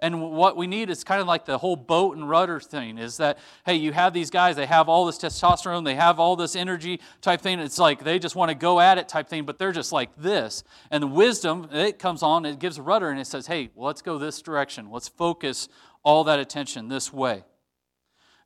And 0.00 0.32
what 0.32 0.56
we 0.56 0.66
need 0.66 0.88
is 0.88 1.04
kind 1.04 1.20
of 1.20 1.26
like 1.26 1.44
the 1.44 1.58
whole 1.58 1.76
boat 1.76 2.16
and 2.16 2.28
rudder 2.28 2.58
thing 2.58 2.98
is 2.98 3.18
that, 3.18 3.38
hey, 3.66 3.74
you 3.74 3.92
have 3.92 4.12
these 4.12 4.30
guys, 4.30 4.56
they 4.56 4.66
have 4.66 4.88
all 4.88 5.04
this 5.04 5.18
testosterone, 5.18 5.84
they 5.84 5.94
have 5.94 6.18
all 6.18 6.36
this 6.36 6.56
energy 6.56 7.00
type 7.20 7.40
thing. 7.42 7.60
It's 7.60 7.78
like 7.78 8.02
they 8.02 8.18
just 8.18 8.34
want 8.34 8.50
to 8.50 8.54
go 8.54 8.80
at 8.80 8.98
it 8.98 9.08
type 9.08 9.28
thing, 9.28 9.44
but 9.44 9.58
they're 9.58 9.72
just 9.72 9.92
like 9.92 10.10
this. 10.16 10.64
And 10.90 11.02
the 11.02 11.06
wisdom, 11.06 11.68
it 11.72 11.98
comes 11.98 12.22
on, 12.22 12.46
it 12.46 12.58
gives 12.58 12.78
a 12.78 12.82
rudder, 12.82 13.10
and 13.10 13.20
it 13.20 13.26
says, 13.26 13.46
hey, 13.46 13.70
well, 13.74 13.86
let's 13.86 14.02
go 14.02 14.18
this 14.18 14.40
direction. 14.40 14.90
Let's 14.90 15.08
focus 15.08 15.68
all 16.02 16.24
that 16.24 16.38
attention 16.38 16.88
this 16.88 17.12
way. 17.12 17.44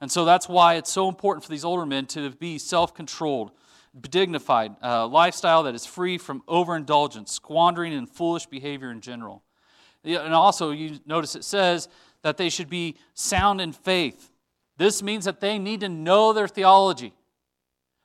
And 0.01 0.11
so 0.11 0.25
that's 0.25 0.49
why 0.49 0.75
it's 0.75 0.91
so 0.91 1.09
important 1.09 1.45
for 1.45 1.51
these 1.51 1.65
older 1.65 1.87
men 1.87 2.07
to 2.07 2.31
be 2.31 2.59
self 2.59 2.95
controlled 2.95 3.53
dignified 4.11 4.75
uh, 4.83 5.07
lifestyle 5.07 5.63
that 5.63 5.75
is 5.75 5.87
free 5.87 6.19
from 6.19 6.43
overindulgence, 6.49 7.31
squandering, 7.33 7.95
and 7.95 8.09
foolish 8.09 8.47
behavior 8.47 8.91
in 8.91 9.01
general. 9.01 9.45
And 10.05 10.35
also, 10.35 10.71
you 10.71 10.99
notice 11.07 11.35
it 11.35 11.45
says 11.45 11.89
that 12.23 12.37
they 12.37 12.49
should 12.49 12.69
be 12.69 12.97
sound 13.15 13.61
in 13.61 13.73
faith. 13.73 14.31
This 14.77 15.03
means 15.03 15.25
that 15.25 15.41
they 15.41 15.59
need 15.59 15.81
to 15.81 15.89
know 15.89 16.33
their 16.33 16.49
theology, 16.49 17.15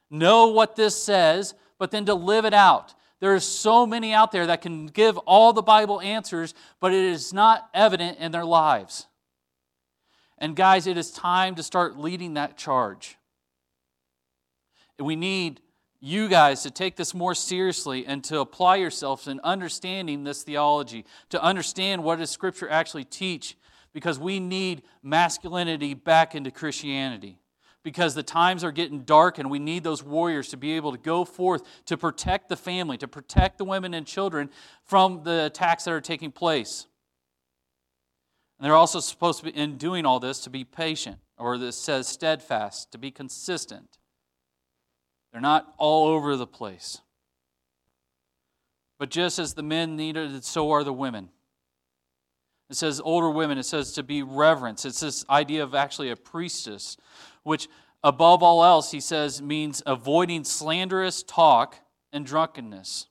know 0.09 0.47
what 0.47 0.75
this 0.75 1.01
says, 1.01 1.55
but 1.77 1.91
then 1.91 2.05
to 2.05 2.13
live 2.13 2.45
it 2.45 2.53
out. 2.53 2.93
There 3.19 3.33
are 3.33 3.39
so 3.39 3.85
many 3.85 4.13
out 4.13 4.31
there 4.31 4.47
that 4.47 4.61
can 4.61 4.87
give 4.87 5.17
all 5.19 5.51
the 5.51 5.61
Bible 5.61 5.99
answers, 5.99 6.53
but 6.79 6.93
it 6.93 7.03
is 7.03 7.33
not 7.33 7.69
evident 7.73 8.19
in 8.19 8.31
their 8.31 8.45
lives. 8.45 9.07
And 10.37 10.55
guys, 10.55 10.87
it 10.87 10.97
is 10.97 11.11
time 11.11 11.55
to 11.55 11.63
start 11.63 11.97
leading 11.97 12.35
that 12.35 12.57
charge. 12.57 13.17
We 14.97 15.15
need 15.15 15.59
you 15.99 16.27
guys 16.29 16.63
to 16.63 16.71
take 16.71 16.95
this 16.95 17.13
more 17.13 17.35
seriously 17.35 18.05
and 18.05 18.23
to 18.25 18.39
apply 18.39 18.77
yourselves 18.77 19.27
in 19.27 19.39
understanding 19.41 20.23
this 20.23 20.43
theology, 20.43 21.05
to 21.29 21.41
understand 21.43 22.03
what 22.03 22.19
does 22.19 22.29
Scripture 22.29 22.69
actually 22.69 23.03
teach, 23.03 23.57
because 23.91 24.17
we 24.17 24.39
need 24.39 24.83
masculinity 25.03 25.93
back 25.93 26.35
into 26.35 26.51
Christianity. 26.51 27.39
Because 27.81 28.13
the 28.13 28.23
times 28.23 28.63
are 28.63 28.73
getting 28.73 29.03
dark 29.03 29.39
and 29.39 29.49
we 29.49 29.59
need 29.59 29.83
those 29.83 30.03
warriors 30.03 30.49
to 30.49 30.57
be 30.57 30.73
able 30.73 30.91
to 30.91 30.97
go 30.97 31.23
forth 31.23 31.63
to 31.85 31.97
protect 31.97 32.49
the 32.49 32.57
family, 32.57 32.97
to 32.97 33.07
protect 33.07 33.57
the 33.57 33.65
women 33.65 33.93
and 33.93 34.05
children 34.05 34.49
from 34.83 35.23
the 35.23 35.45
attacks 35.45 35.85
that 35.85 35.91
are 35.91 36.01
taking 36.01 36.31
place. 36.31 36.87
And 38.57 38.65
they're 38.65 38.75
also 38.75 38.99
supposed 38.99 39.39
to 39.39 39.45
be, 39.45 39.57
in 39.57 39.77
doing 39.77 40.05
all 40.05 40.19
this, 40.19 40.41
to 40.41 40.49
be 40.49 40.65
patient, 40.65 41.19
or 41.37 41.57
this 41.57 41.77
says 41.77 42.07
steadfast, 42.07 42.91
to 42.91 42.97
be 42.97 43.11
consistent. 43.11 43.98
They're 45.31 45.41
not 45.41 45.73
all 45.77 46.07
over 46.07 46.35
the 46.35 46.47
place. 46.47 47.01
But 48.97 49.09
just 49.09 49.39
as 49.39 49.53
the 49.53 49.63
men 49.63 49.95
needed 49.95 50.33
it, 50.33 50.43
so 50.43 50.71
are 50.71 50.83
the 50.83 50.93
women. 50.93 51.29
It 52.69 52.75
says 52.75 53.01
older 53.03 53.29
women, 53.29 53.57
it 53.57 53.63
says 53.63 53.93
to 53.93 54.03
be 54.03 54.21
reverence. 54.21 54.85
It's 54.85 54.99
this 54.99 55.25
idea 55.29 55.63
of 55.63 55.73
actually 55.73 56.11
a 56.11 56.15
priestess, 56.15 56.97
which 57.43 57.67
above 58.03 58.43
all 58.43 58.63
else, 58.63 58.91
he 58.91 58.99
says, 58.99 59.41
means 59.41 59.81
avoiding 59.85 60.43
slanderous 60.43 61.23
talk 61.23 61.77
and 62.13 62.25
drunkenness. 62.25 63.07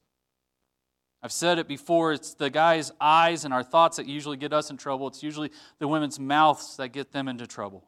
I've 1.22 1.32
said 1.32 1.58
it 1.58 1.66
before, 1.66 2.12
it's 2.12 2.34
the 2.34 2.50
guy's 2.50 2.92
eyes 3.00 3.44
and 3.44 3.52
our 3.52 3.64
thoughts 3.64 3.96
that 3.96 4.06
usually 4.06 4.36
get 4.36 4.52
us 4.52 4.70
in 4.70 4.76
trouble. 4.76 5.08
It's 5.08 5.22
usually 5.22 5.50
the 5.80 5.88
women's 5.88 6.20
mouths 6.20 6.76
that 6.76 6.90
get 6.90 7.10
them 7.10 7.26
into 7.26 7.46
trouble. 7.46 7.87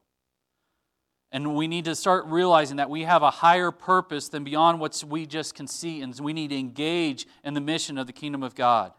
And 1.33 1.55
we 1.55 1.69
need 1.69 1.85
to 1.85 1.95
start 1.95 2.27
realizing 2.27 2.79
that 2.79 2.91
we 2.91 3.03
have 3.03 3.23
a 3.23 3.31
higher 3.31 3.71
purpose 3.71 4.29
than 4.29 4.43
beyond 4.43 4.81
what 4.81 5.03
we 5.07 5.27
just 5.27 5.55
can 5.55 5.69
see, 5.69 6.03
and 6.03 6.19
we 6.19 6.33
need 6.33 6.49
to 6.49 6.59
engage 6.59 7.27
in 7.45 7.55
the 7.55 7.61
mission 7.61 7.99
of 7.99 8.07
the 8.07 8.13
kingdom 8.13 8.43
of 8.43 8.55
God. 8.55 8.93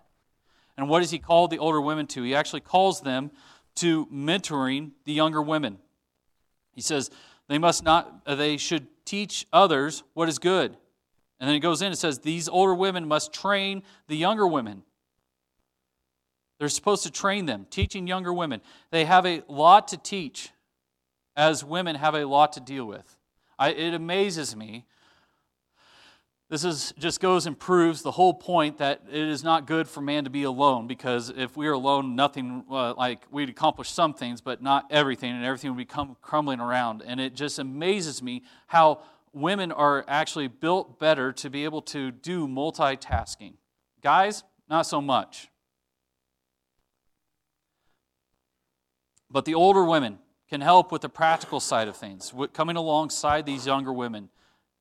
And 0.78 0.88
what 0.88 1.02
does 1.02 1.12
he 1.12 1.20
call 1.20 1.48
the 1.48 1.60
older 1.60 1.82
women 1.82 2.08
to? 2.08 2.24
He 2.24 2.34
actually 2.34 2.62
calls 2.62 3.02
them 3.02 3.32
to 3.76 4.06
mentoring 4.08 4.92
the 5.06 5.14
younger 5.14 5.42
women. 5.42 5.78
He 6.74 6.82
says 6.82 7.10
they 7.48 7.58
must 7.58 7.84
not, 7.84 8.22
uh, 8.26 8.36
they 8.36 8.58
should 8.58 8.88
teach 9.06 9.46
others 9.52 10.04
what 10.14 10.30
is 10.30 10.40
good. 10.40 10.78
And 11.40 11.48
then 11.48 11.54
he 11.54 11.60
goes 11.60 11.82
in 11.82 11.88
and 11.88 11.98
says 11.98 12.20
these 12.20 12.48
older 12.48 12.74
women 12.74 13.08
must 13.08 13.34
train 13.34 13.84
the 14.08 14.16
younger 14.16 14.48
women. 14.48 14.84
They're 16.60 16.70
supposed 16.70 17.04
to 17.04 17.12
train 17.12 17.46
them, 17.46 17.66
teaching 17.70 18.08
younger 18.08 18.32
women. 18.32 18.62
They 18.92 19.06
have 19.06 19.26
a 19.26 19.44
lot 19.48 19.88
to 19.90 19.98
teach 19.98 20.52
as 21.36 21.64
women 21.64 21.96
have 21.96 22.16
a 22.16 22.26
lot 22.26 22.54
to 22.54 22.60
deal 22.60 22.86
with. 22.86 23.18
I, 23.58 23.70
it 23.70 23.94
amazes 23.94 24.56
me. 24.56 24.86
This 26.50 26.66
is, 26.66 26.94
just 26.98 27.22
goes 27.22 27.46
and 27.46 27.58
proves 27.58 28.02
the 28.02 28.12
whole 28.12 28.34
point 28.34 28.80
that 28.80 29.04
it 29.10 29.16
is 29.16 29.42
not 29.42 29.66
good 29.66 29.88
for 29.88 30.02
man 30.02 30.26
to 30.26 30.30
be 30.30 30.44
alone 30.44 30.86
because 30.86 31.30
if 31.30 31.56
we 31.56 31.68
are 31.68 31.74
alone, 31.74 32.16
nothing, 32.16 32.66
uh, 32.70 32.94
like 32.96 33.26
we'd 33.32 33.48
accomplish 33.48 33.90
some 33.90 34.14
things, 34.14 34.42
but 34.42 34.62
not 34.62 34.86
everything, 34.92 35.32
and 35.32 35.46
everything 35.46 35.70
would 35.72 35.78
become 35.78 36.18
crumbling 36.22 36.60
around. 36.60 37.04
And 37.06 37.22
it 37.22 37.36
just 37.36 37.58
amazes 37.58 38.22
me 38.22 38.44
how 38.68 39.02
women 39.32 39.72
are 39.72 40.04
actually 40.10 40.50
built 40.50 41.00
better 41.00 41.32
to 41.32 41.50
be 41.50 41.64
able 41.64 41.82
to 41.84 42.12
do 42.12 42.48
multitasking. 42.48 43.54
Guys, 44.02 44.44
not 44.70 44.86
so 44.86 45.00
much. 45.00 45.48
But 49.30 49.46
the 49.46 49.56
older 49.56 49.86
women, 49.86 50.20
can 50.52 50.60
help 50.60 50.92
with 50.92 51.02
the 51.02 51.10
practical 51.10 51.62
side 51.62 51.88
of 51.88 51.96
things, 51.96 52.34
coming 52.52 52.76
alongside 52.76 53.46
these 53.46 53.66
younger 53.66 53.94
women. 53.94 54.28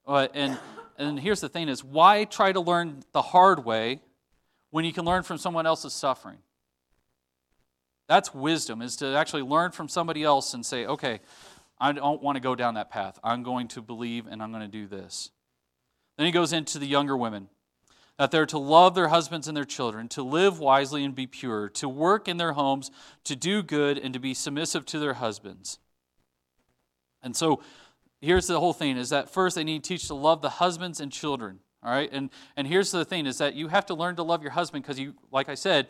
Uh, 0.05 0.27
and, 0.35 0.59
and 0.99 1.21
here's 1.21 1.41
the 1.41 1.49
thing 1.49 1.69
is 1.69 1.85
why 1.85 2.25
try 2.25 2.51
to 2.51 2.61
learn 2.61 3.05
the 3.13 3.23
hard 3.23 3.65
way 3.65 4.01
when 4.71 4.85
you 4.85 4.93
can 4.93 5.05
learn 5.05 5.23
from 5.23 5.39
someone 5.39 5.67
else's 5.67 5.93
suffering? 5.93 6.39
That's 8.09 8.35
wisdom, 8.35 8.83
is 8.83 8.97
to 8.97 9.17
actually 9.17 9.43
learn 9.43 9.71
from 9.71 9.89
somebody 9.89 10.25
else 10.25 10.55
and 10.55 10.67
say, 10.67 10.87
okay, 10.87 11.21
I 11.79 11.93
don't 11.93 12.21
want 12.21 12.35
to 12.35 12.41
go 12.41 12.57
down 12.57 12.75
that 12.75 12.91
path. 12.91 13.21
I'm 13.23 13.45
going 13.45 13.69
to 13.69 13.81
believe 13.81 14.27
and 14.27 14.43
I'm 14.43 14.51
going 14.51 14.69
to 14.69 14.69
do 14.69 14.89
this. 14.89 15.31
Then 16.19 16.27
he 16.27 16.33
goes 16.33 16.53
into 16.53 16.81
the 16.81 16.87
younger 16.87 17.17
women 17.17 17.49
that 18.21 18.31
they're 18.31 18.45
to 18.45 18.59
love 18.59 18.95
their 18.95 19.09
husbands 19.09 19.49
and 19.49 19.57
their 19.57 19.65
children, 19.65 20.07
to 20.07 20.23
live 20.23 20.59
wisely 20.59 21.07
and 21.07 21.15
be 21.15 21.27
pure, 21.27 21.71
to 21.71 21.89
work 21.89 22.29
in 22.29 22.37
their 22.37 22.53
homes, 22.53 22.91
to 23.25 23.35
do 23.35 23.63
good, 23.63 23.97
and 23.97 24.13
to 24.13 24.21
be 24.21 24.35
submissive 24.35 24.85
to 24.85 24.99
their 24.99 25.15
husbands. 25.15 25.79
And 27.23 27.35
so 27.35 27.63
here's 28.21 28.47
the 28.47 28.61
whole 28.61 28.75
thing 28.75 28.99
is 28.99 29.09
that 29.09 29.31
first 29.31 29.57
they 29.57 29.65
need 29.65 29.83
to 29.85 29.89
teach 29.89 30.07
to 30.09 30.15
love 30.15 30.43
the 30.43 30.51
husbands 30.51 31.01
and 31.01 31.11
children. 31.11 31.61
All 31.83 31.91
right? 31.91 32.11
And 32.13 32.29
and 32.59 32.67
here's 32.67 32.91
the 32.91 33.07
thing 33.07 33.25
is 33.25 33.39
that 33.39 33.55
you 33.55 33.69
have 33.69 33.87
to 33.87 33.95
learn 33.95 34.17
to 34.17 34.23
love 34.23 34.43
your 34.43 34.53
husband 34.53 34.85
because 34.85 35.01
you, 35.01 35.15
like 35.33 35.49
I 35.49 35.55
said, 35.55 35.89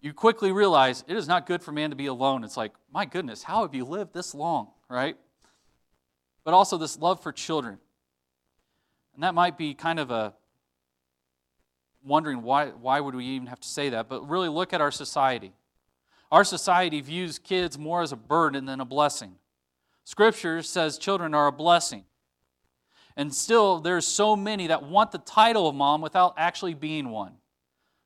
you 0.00 0.12
quickly 0.12 0.52
realize 0.52 1.02
it 1.08 1.16
is 1.16 1.26
not 1.26 1.44
good 1.44 1.60
for 1.60 1.72
man 1.72 1.90
to 1.90 1.96
be 1.96 2.06
alone. 2.06 2.44
It's 2.44 2.56
like, 2.56 2.70
my 2.94 3.04
goodness, 3.04 3.42
how 3.42 3.62
have 3.62 3.74
you 3.74 3.84
lived 3.84 4.14
this 4.14 4.32
long? 4.32 4.68
Right? 4.88 5.16
But 6.44 6.54
also 6.54 6.78
this 6.78 6.96
love 6.96 7.20
for 7.20 7.32
children. 7.32 7.78
And 9.14 9.24
that 9.24 9.34
might 9.34 9.58
be 9.58 9.74
kind 9.74 9.98
of 9.98 10.12
a 10.12 10.34
wondering 12.08 12.42
why, 12.42 12.68
why 12.68 13.00
would 13.00 13.14
we 13.14 13.24
even 13.24 13.46
have 13.46 13.60
to 13.60 13.68
say 13.68 13.90
that, 13.90 14.08
but 14.08 14.28
really 14.28 14.48
look 14.48 14.72
at 14.72 14.80
our 14.80 14.90
society. 14.90 15.52
Our 16.32 16.44
society 16.44 17.00
views 17.00 17.38
kids 17.38 17.78
more 17.78 18.02
as 18.02 18.12
a 18.12 18.16
burden 18.16 18.66
than 18.66 18.80
a 18.80 18.84
blessing. 18.84 19.36
Scripture 20.04 20.62
says 20.62 20.98
children 20.98 21.34
are 21.34 21.46
a 21.46 21.52
blessing. 21.52 22.04
And 23.16 23.34
still, 23.34 23.78
there's 23.78 24.06
so 24.06 24.36
many 24.36 24.68
that 24.68 24.84
want 24.84 25.10
the 25.10 25.18
title 25.18 25.68
of 25.68 25.74
mom 25.74 26.00
without 26.00 26.34
actually 26.36 26.74
being 26.74 27.10
one. 27.10 27.34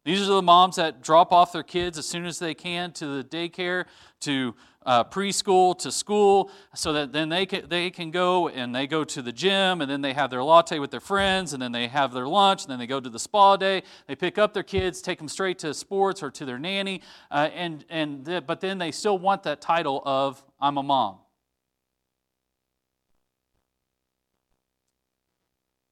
These 0.05 0.23
are 0.23 0.33
the 0.33 0.43
moms 0.43 0.77
that 0.77 1.03
drop 1.03 1.33
off 1.33 1.53
their 1.53 1.63
kids 1.63 1.97
as 1.99 2.07
soon 2.07 2.27
as 2.27 2.39
they 2.39 2.55
can 2.55 2.93
to 2.93 3.23
the 3.23 3.25
daycare, 3.25 3.85
to 4.21 4.55
uh, 4.85 5.05
preschool 5.05 5.79
to 5.79 5.93
school 5.93 6.51
so 6.75 6.93
that 6.93 7.13
then 7.13 7.29
they 7.29 7.47
can, 7.47 7.69
they 7.69 7.91
can 7.91 8.11
go 8.11 8.49
and 8.49 8.75
they 8.75 8.87
go 8.87 9.05
to 9.05 9.23
the 9.23 9.33
gym 9.33 9.81
and 9.81 9.91
then 9.91 10.01
they 10.01 10.13
have 10.13 10.31
their 10.31 10.43
latte 10.43 10.79
with 10.79 10.91
their 10.91 11.01
friends 11.01 11.53
and 11.53 11.63
then 11.63 11.73
they 11.73 11.89
have 11.89 12.13
their 12.13 12.27
lunch 12.27 12.63
and 12.63 12.71
then 12.71 12.79
they 12.79 12.87
go 12.87 13.01
to 13.01 13.11
the 13.11 13.19
spa 13.19 13.57
day. 13.57 13.83
They 14.07 14.17
pick 14.17 14.39
up 14.39 14.55
their 14.55 14.63
kids, 14.63 15.03
take 15.03 15.19
them 15.19 15.29
straight 15.29 15.59
to 15.61 15.75
sports 15.75 16.23
or 16.23 16.31
to 16.33 16.45
their 16.45 16.59
nanny, 16.59 17.03
uh, 17.31 17.51
and, 17.55 17.85
and 17.89 18.25
the, 18.25 18.41
but 18.41 18.61
then 18.61 18.79
they 18.79 18.91
still 18.91 19.19
want 19.19 19.43
that 19.45 19.61
title 19.61 20.03
of 20.05 20.43
I'm 20.61 20.79
a 20.79 20.83
mom. 20.83 21.19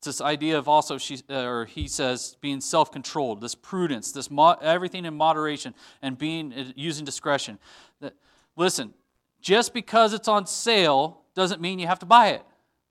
It's 0.01 0.07
this 0.07 0.23
idea 0.23 0.57
of 0.57 0.67
also 0.67 0.97
she 0.97 1.21
or 1.29 1.67
he 1.67 1.87
says 1.87 2.39
being 2.41 2.63
self-controlled, 2.63 3.43
this 3.43 3.55
prudence, 3.55 4.13
this 4.13 4.31
mo- 4.31 4.57
everything 4.63 5.05
in 5.05 5.15
moderation 5.15 5.75
and 6.01 6.17
being 6.17 6.55
uh, 6.55 6.73
using 6.75 7.05
discretion. 7.05 7.59
That 8.01 8.15
listen, 8.61 8.93
just 9.41 9.73
because 9.73 10.13
it's 10.13 10.29
on 10.29 10.47
sale 10.47 11.23
doesn't 11.35 11.61
mean 11.61 11.79
you 11.79 11.87
have 11.87 12.01
to 12.01 12.07
buy 12.07 12.29
it, 12.29 12.43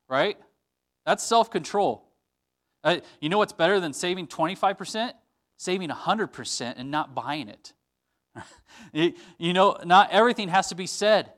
right? 0.10 0.38
That's 1.06 1.24
self-control. 1.24 2.04
Uh, 2.84 2.98
you 3.22 3.30
know 3.30 3.38
what's 3.38 3.54
better 3.54 3.80
than 3.80 3.94
saving 3.94 4.28
25%? 4.28 5.14
Saving 5.58 5.90
100% 5.90 6.74
and 6.76 6.90
not 6.90 7.14
buying 7.14 7.50
it. 7.50 7.74
you 9.38 9.54
know, 9.54 9.78
not 9.86 10.10
everything 10.12 10.48
has 10.50 10.70
to 10.70 10.76
be 10.76 10.88
said. 10.88 11.32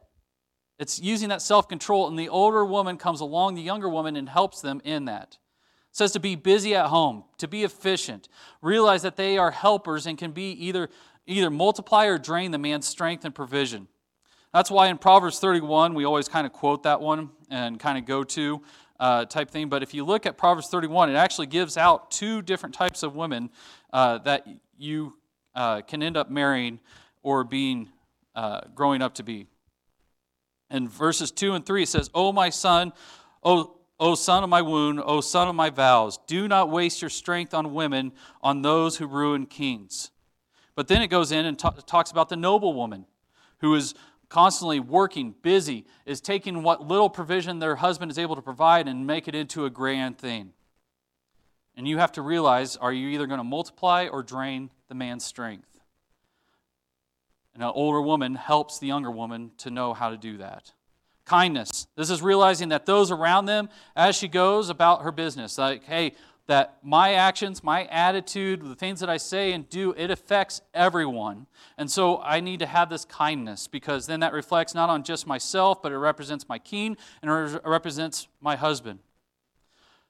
It's 0.80 1.00
using 1.00 1.30
that 1.30 1.42
self 1.42 1.68
control, 1.68 2.08
and 2.08 2.18
the 2.18 2.30
older 2.30 2.64
woman 2.64 2.98
comes 2.98 3.20
along 3.20 3.56
the 3.56 3.62
younger 3.62 3.90
woman 3.90 4.16
and 4.16 4.30
helps 4.30 4.62
them 4.62 4.82
in 4.84 5.06
that. 5.06 5.38
It 5.90 5.98
says 5.98 6.14
to 6.14 6.20
be 6.20 6.36
busy 6.36 6.74
at 6.76 6.88
home, 6.88 7.26
to 7.40 7.48
be 7.48 7.64
efficient. 7.64 8.30
Realize 8.62 9.02
that 9.02 9.18
they 9.18 9.38
are 9.38 9.52
helpers 9.52 10.08
and 10.08 10.18
can 10.18 10.32
be 10.32 10.52
either, 10.52 10.90
either 11.28 11.50
multiply 11.50 12.06
or 12.06 12.18
drain 12.18 12.52
the 12.52 12.58
man's 12.58 12.88
strength 12.88 13.26
and 13.26 13.36
provision. 13.36 13.88
That's 14.54 14.70
why 14.70 14.88
in 14.88 14.98
Proverbs 14.98 15.40
31, 15.40 15.94
we 15.94 16.04
always 16.04 16.28
kind 16.28 16.46
of 16.46 16.52
quote 16.52 16.84
that 16.84 17.00
one 17.00 17.30
and 17.50 17.80
kind 17.80 17.98
of 17.98 18.06
go 18.06 18.24
to 18.24 18.62
uh, 19.00 19.26
type 19.26 19.50
thing. 19.50 19.70
But 19.70 19.82
if 19.82 19.94
you 19.94 20.04
look 20.04 20.26
at 20.26 20.38
Proverbs 20.38 20.68
31, 20.68 21.10
it 21.10 21.16
actually 21.16 21.48
gives 21.48 21.78
out 21.78 22.12
two 22.12 22.42
different 22.42 22.76
types 22.76 23.02
of 23.02 23.16
women 23.16 23.50
uh, 23.94 24.18
that 24.20 24.46
you 24.78 25.18
uh, 25.56 25.82
can 25.82 26.04
end 26.04 26.18
up 26.18 26.30
marrying 26.30 26.80
or 27.24 27.44
being 27.44 27.90
uh, 28.36 28.62
growing 28.76 29.02
up 29.02 29.16
to 29.16 29.24
be. 29.24 29.48
In 30.70 30.88
verses 30.88 31.32
2 31.32 31.54
and 31.54 31.66
3, 31.66 31.84
it 31.84 31.90
says, 31.90 32.10
O 32.14 32.32
my 32.32 32.50
son, 32.50 32.94
O 33.44 33.78
O 34.02 34.16
son 34.16 34.44
of 34.44 34.50
my 34.50 34.64
wound, 34.64 35.00
O 35.06 35.22
son 35.22 35.48
of 35.48 35.54
my 35.54 35.70
vows, 35.70 36.18
do 36.26 36.48
not 36.48 36.72
waste 36.72 37.04
your 37.04 37.10
strength 37.10 37.54
on 37.54 37.72
women, 37.72 38.12
on 38.42 38.64
those 38.64 38.98
who 38.98 39.06
ruin 39.06 39.46
kings. 39.46 40.10
But 40.74 40.88
then 40.88 41.04
it 41.04 41.08
goes 41.08 41.32
in 41.32 41.46
and 41.46 41.58
t- 41.58 41.70
talks 41.86 42.10
about 42.10 42.28
the 42.28 42.36
noble 42.36 42.74
woman 42.74 43.06
who 43.60 43.76
is 43.76 43.94
constantly 44.32 44.80
working, 44.80 45.36
busy, 45.42 45.86
is 46.06 46.22
taking 46.22 46.64
what 46.64 46.88
little 46.88 47.10
provision 47.10 47.60
their 47.60 47.76
husband 47.76 48.10
is 48.10 48.18
able 48.18 48.34
to 48.34 48.42
provide 48.42 48.88
and 48.88 49.06
make 49.06 49.28
it 49.28 49.36
into 49.36 49.66
a 49.66 49.70
grand 49.70 50.18
thing. 50.18 50.54
And 51.76 51.86
you 51.86 51.98
have 51.98 52.14
to 52.14 52.22
realize 52.22 52.78
are 52.78 52.94
you 52.94 53.10
either 53.10 53.28
going 53.28 53.40
to 53.40 53.44
multiply 53.44 54.08
or 54.08 54.24
drain 54.24 54.72
the 54.88 54.96
man's 54.96 55.26
strength? 55.26 55.68
And 57.54 57.62
an 57.62 57.72
older 57.76 58.02
woman 58.02 58.36
helps 58.36 58.80
the 58.80 58.88
younger 58.88 59.12
woman 59.12 59.52
to 59.58 59.70
know 59.70 59.94
how 59.94 60.10
to 60.10 60.18
do 60.18 60.38
that. 60.38 60.72
Kindness. 61.26 61.88
This 61.98 62.10
is 62.10 62.22
realizing 62.22 62.70
that 62.70 62.86
those 62.86 63.12
around 63.12 63.46
them, 63.48 63.68
as 63.98 64.16
she 64.16 64.30
goes 64.30 64.70
about 64.70 65.02
her 65.02 65.12
business, 65.12 65.58
like, 65.58 65.84
hey, 65.84 66.14
that 66.52 66.80
my 66.84 67.14
actions, 67.14 67.64
my 67.64 67.86
attitude, 67.86 68.62
the 68.62 68.76
things 68.76 69.00
that 69.00 69.10
I 69.10 69.16
say 69.16 69.54
and 69.54 69.70
do, 69.70 69.94
it 69.96 70.12
affects 70.12 70.62
everyone. 70.74 71.48
And 71.78 71.90
so 71.90 72.22
I 72.22 72.42
need 72.42 72.60
to 72.60 72.66
have 72.66 72.90
this 72.90 73.06
kindness 73.06 73.70
because 73.70 74.06
then 74.06 74.20
that 74.20 74.34
reflects 74.34 74.76
not 74.76 74.90
on 74.90 75.04
just 75.04 75.26
myself, 75.26 75.82
but 75.82 75.94
it 75.94 75.98
represents 75.98 76.50
my 76.50 76.60
king 76.60 76.98
and 77.22 77.32
it 77.32 77.62
represents 77.64 78.28
my 78.42 78.58
husband. 78.58 79.00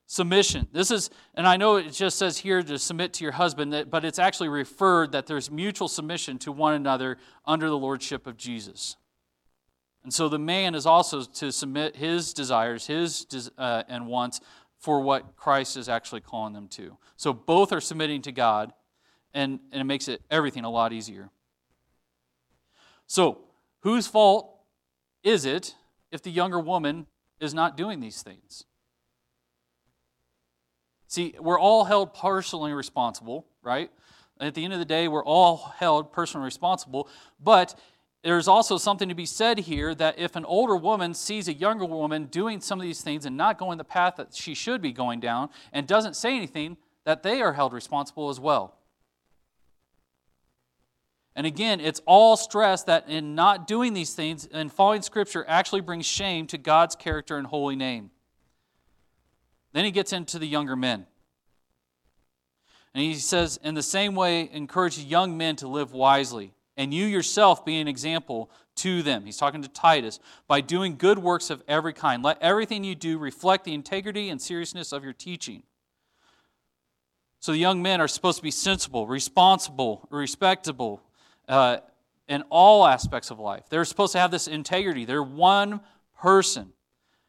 Submission. 0.08 0.68
This 0.72 0.90
is, 0.90 1.12
and 1.36 1.48
I 1.48 1.58
know 1.58 1.76
it 1.76 1.92
just 1.92 2.18
says 2.18 2.40
here 2.40 2.64
to 2.64 2.80
submit 2.80 3.14
to 3.14 3.24
your 3.24 3.34
husband, 3.34 3.92
but 3.92 4.04
it's 4.04 4.18
actually 4.18 4.50
referred 4.50 5.12
that 5.12 5.28
there's 5.28 5.52
mutual 5.52 5.88
submission 5.88 6.40
to 6.40 6.52
one 6.52 6.74
another 6.74 7.20
under 7.46 7.70
the 7.70 7.78
lordship 7.78 8.26
of 8.26 8.36
Jesus. 8.36 8.98
And 10.04 10.12
so 10.12 10.28
the 10.28 10.40
man 10.40 10.74
is 10.74 10.88
also 10.88 11.24
to 11.24 11.52
submit 11.52 11.96
his 11.96 12.34
desires, 12.34 12.88
his 12.88 13.28
uh, 13.58 13.84
and 13.88 14.08
wants 14.08 14.42
for 14.82 15.00
what 15.00 15.38
Christ 15.38 15.78
is 15.78 15.88
actually 15.88 16.22
calling 16.22 16.54
them 16.54 16.68
to. 16.70 16.98
So 17.16 17.32
both 17.34 17.72
are 17.72 17.80
submitting 17.80 18.24
to 18.24 18.32
God, 18.32 18.74
and, 19.34 19.60
and 19.72 19.80
it 19.80 19.86
makes 19.86 20.08
it 20.08 20.22
everything 20.30 20.66
a 20.66 20.70
lot 20.70 20.92
easier. 20.92 21.30
So, 23.06 23.40
whose 23.82 24.08
fault 24.08 24.54
is 25.24 25.46
it 25.46 25.76
if 26.12 26.22
the 26.22 26.32
younger 26.32 26.60
woman 26.60 27.06
is 27.40 27.54
not 27.54 27.78
doing 27.78 28.00
these 28.00 28.24
things? 28.24 28.66
See, 31.08 31.36
we're 31.40 31.60
all 31.60 31.84
held 31.84 32.14
personally 32.14 32.74
responsible, 32.74 33.46
right? 33.62 33.92
At 34.40 34.56
the 34.56 34.64
end 34.64 34.74
of 34.74 34.80
the 34.80 34.86
day, 34.86 35.08
we're 35.08 35.26
all 35.26 35.74
held 35.78 36.12
personally 36.12 36.46
responsible, 36.46 37.08
but 37.40 37.78
there's 38.24 38.48
also 38.48 38.78
something 38.78 39.10
to 39.10 39.16
be 39.16 39.26
said 39.26 39.60
here 39.60 39.96
that 39.96 40.20
if 40.20 40.36
an 40.36 40.46
older 40.46 40.76
woman 40.76 41.14
sees 41.14 41.48
a 41.48 41.54
younger 41.54 41.86
woman 41.86 42.26
doing 42.26 42.62
some 42.62 42.80
of 42.80 42.84
these 42.84 43.02
things 43.02 43.26
and 43.26 43.36
not 43.36 43.58
going 43.58 43.80
the 43.80 43.84
path 43.84 44.18
that 44.18 44.36
she 44.36 44.54
should 44.54 44.82
be 44.82 44.92
going 44.92 45.20
down 45.20 45.50
and 45.74 45.88
doesn't 45.88 46.16
say 46.16 46.36
anything, 46.36 46.78
that 47.04 47.24
they 47.24 47.42
are 47.42 47.54
held 47.54 47.74
responsible 47.74 48.30
as 48.30 48.40
well. 48.40 48.78
And 51.36 51.48
again, 51.48 51.80
it's 51.80 52.02
all 52.06 52.38
stress 52.38 52.84
that 52.84 53.10
in 53.10 53.34
not 53.34 53.66
doing 53.66 53.94
these 53.94 54.14
things 54.14 54.48
and 54.52 54.72
following 54.72 55.02
Scripture 55.02 55.44
actually 55.48 55.82
brings 55.82 56.06
shame 56.06 56.46
to 56.48 56.60
God's 56.60 56.96
character 56.96 57.38
and 57.38 57.48
holy 57.48 57.76
name. 57.76 58.12
Then 59.74 59.86
he 59.86 59.92
gets 59.92 60.14
into 60.14 60.38
the 60.38 60.48
younger 60.48 60.76
men. 60.76 61.08
And 62.94 63.02
he 63.02 63.16
says, 63.16 63.58
in 63.64 63.74
the 63.74 63.82
same 63.82 64.14
way, 64.14 64.50
encourage 64.52 65.00
young 65.00 65.38
men 65.38 65.56
to 65.56 65.68
live 65.68 65.94
wisely 65.94 66.54
and 66.78 66.94
you 66.94 67.06
yourself 67.06 67.66
be 67.66 67.80
an 67.80 67.88
example 67.88 68.50
to 68.78 69.02
them. 69.02 69.26
He's 69.26 69.38
talking 69.38 69.62
to 69.62 69.68
Titus 69.68 70.20
by 70.48 70.62
doing 70.62 70.96
good 70.96 71.20
works 71.20 71.50
of 71.50 71.62
every 71.68 71.94
kind. 71.94 72.24
Let 72.24 72.42
everything 72.42 72.84
you 72.84 72.96
do 72.96 73.18
reflect 73.18 73.66
the 73.66 73.74
integrity 73.74 74.30
and 74.30 74.42
seriousness 74.42 74.92
of 74.92 75.04
your 75.04 75.14
teaching. 75.14 75.64
So 77.40 77.52
the 77.52 77.58
young 77.58 77.82
men 77.82 78.00
are 78.00 78.08
supposed 78.08 78.38
to 78.38 78.44
be 78.44 78.52
sensible, 78.52 79.08
responsible, 79.08 80.08
respectable 80.12 81.02
uh, 81.50 81.78
in 82.28 82.44
all 82.50 82.86
aspects 82.86 83.32
of 83.32 83.40
life. 83.40 83.64
They're 83.70 83.84
supposed 83.84 84.14
to 84.14 84.20
have 84.20 84.32
this 84.32 84.48
integrity. 84.48 85.06
They're 85.06 85.24
one 85.24 85.82
person. 86.20 86.74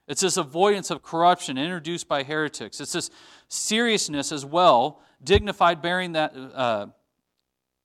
It's 0.06 0.20
this 0.20 0.36
avoidance 0.36 0.90
of 0.90 1.02
corruption 1.02 1.56
introduced 1.56 2.08
by 2.08 2.22
heretics. 2.22 2.80
It's 2.80 2.92
this 2.92 3.10
seriousness 3.48 4.32
as 4.32 4.44
well, 4.44 5.00
dignified 5.24 5.80
bearing 5.80 6.12
that. 6.12 6.34
Uh, 6.36 6.86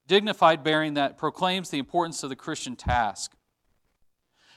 dignified 0.08 0.64
bearing 0.64 0.96
that 0.96 1.18
proclaims 1.18 1.70
the 1.70 1.80
importance 1.80 2.24
of 2.24 2.30
the 2.30 2.36
Christian 2.36 2.76
task. 2.76 3.34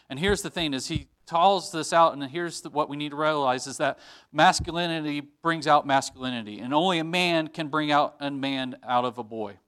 And 0.08 0.18
here's 0.18 0.42
the 0.42 0.50
thing: 0.50 0.74
is 0.74 0.88
he 0.88 1.08
calls 1.26 1.70
this 1.70 1.92
out, 1.92 2.12
and 2.12 2.22
here's 2.24 2.62
what 2.64 2.88
we 2.88 2.96
need 2.96 3.10
to 3.10 3.16
realize: 3.16 3.66
is 3.66 3.76
that 3.78 3.98
masculinity 4.32 5.20
brings 5.42 5.66
out 5.66 5.86
masculinity, 5.86 6.58
and 6.60 6.74
only 6.74 6.98
a 6.98 7.04
man 7.04 7.48
can 7.48 7.68
bring 7.68 7.92
out 7.92 8.16
a 8.20 8.30
man 8.30 8.76
out 8.86 9.04
of 9.04 9.18
a 9.18 9.24
boy. 9.24 9.58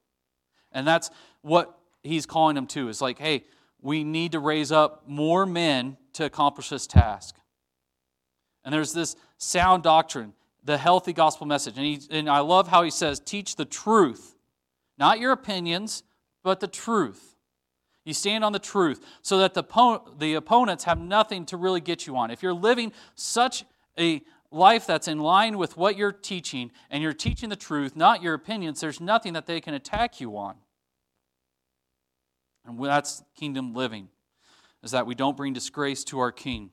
And 0.73 0.87
that's 0.87 1.11
what 1.42 1.79
he's 2.03 2.27
calling 2.27 2.55
them 2.55 2.66
to. 2.68 2.88
Is 2.88 3.01
like, 3.03 3.18
hey, 3.18 3.45
we 3.81 4.05
need 4.05 4.33
to 4.33 4.38
raise 4.38 4.73
up 4.73 5.05
more 5.07 5.45
men 5.45 5.97
to 6.14 6.25
accomplish 6.25 6.68
this 6.68 6.87
task. 6.87 7.37
And 8.64 8.73
there's 8.73 8.92
this 8.92 9.16
sound 9.38 9.83
doctrine, 9.83 10.35
the 10.62 10.79
healthy 10.79 11.12
gospel 11.12 11.47
message, 11.47 11.77
and, 11.77 11.85
he, 11.85 12.01
and 12.11 12.31
I 12.31 12.38
love 12.38 12.68
how 12.68 12.85
he 12.85 12.90
says, 12.90 13.18
teach 13.18 13.57
the 13.57 13.64
truth 13.64 14.32
not 14.98 15.18
your 15.20 15.33
opinions, 15.33 16.02
but 16.42 16.61
the 16.61 16.68
truth. 16.68 17.37
You 18.05 18.14
stand 18.14 18.44
on 18.44 18.52
the 18.52 18.59
truth 18.59 19.05
so 19.22 19.38
that 19.38 19.55
the, 19.55 20.00
the 20.18 20.35
opponents 20.35 20.85
have 20.85 20.98
nothing 20.98 21.46
to 21.46 21.57
really 21.57 21.81
get 21.81 22.07
you 22.07 22.16
on. 22.16 22.31
If 22.31 22.42
you're 22.42 22.52
living 22.52 22.92
such 23.14 23.64
a 23.98 24.22
life 24.50 24.87
that's 24.87 25.09
in 25.09 25.18
line 25.18 25.57
with 25.57 25.76
what 25.76 25.96
you're 25.96 26.12
teaching 26.12 26.72
and 26.90 27.02
you're 27.02 27.12
teaching 27.12 27.48
the 27.48 27.57
truth, 27.57 27.94
not 27.96 28.22
your 28.22 28.35
opinions, 28.35 28.81
there's 28.81 29.00
nothing 29.00 29.35
that 29.35 29.46
they 29.46 29.61
can 29.61 29.74
attack 29.74 30.20
you 30.20 30.37
on. 30.37 30.57
And 32.66 32.83
that's 32.85 33.22
kingdom 33.37 33.74
living, 33.74 34.09
is 34.83 34.90
that 34.90 35.07
we 35.07 35.14
don't 35.14 35.37
bring 35.37 35.52
disgrace 35.52 36.05
to 36.05 36.18
our 36.18 36.33
king. 36.33 36.70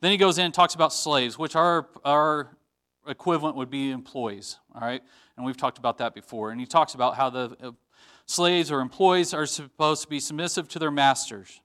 Then 0.00 0.12
he 0.12 0.16
goes 0.16 0.38
in 0.38 0.46
and 0.46 0.54
talks 0.54 0.74
about 0.74 0.92
slaves, 0.92 1.38
which 1.38 1.56
our, 1.56 1.88
our 2.04 2.56
equivalent 3.06 3.56
would 3.56 3.70
be 3.70 3.90
employees, 3.90 4.58
all 4.74 4.80
right? 4.80 5.02
And 5.38 5.46
we've 5.46 5.56
talked 5.56 5.78
about 5.78 5.98
that 5.98 6.14
before. 6.14 6.50
And 6.50 6.60
he 6.60 6.66
talks 6.66 6.94
about 6.94 7.14
how 7.14 7.30
the 7.30 7.56
uh, 7.62 7.70
slaves 8.26 8.72
or 8.72 8.80
employees 8.80 9.32
are 9.32 9.46
supposed 9.46 10.02
to 10.02 10.08
be 10.08 10.18
submissive 10.18 10.68
to 10.70 10.80
their 10.80 10.90
masters. 10.90 11.60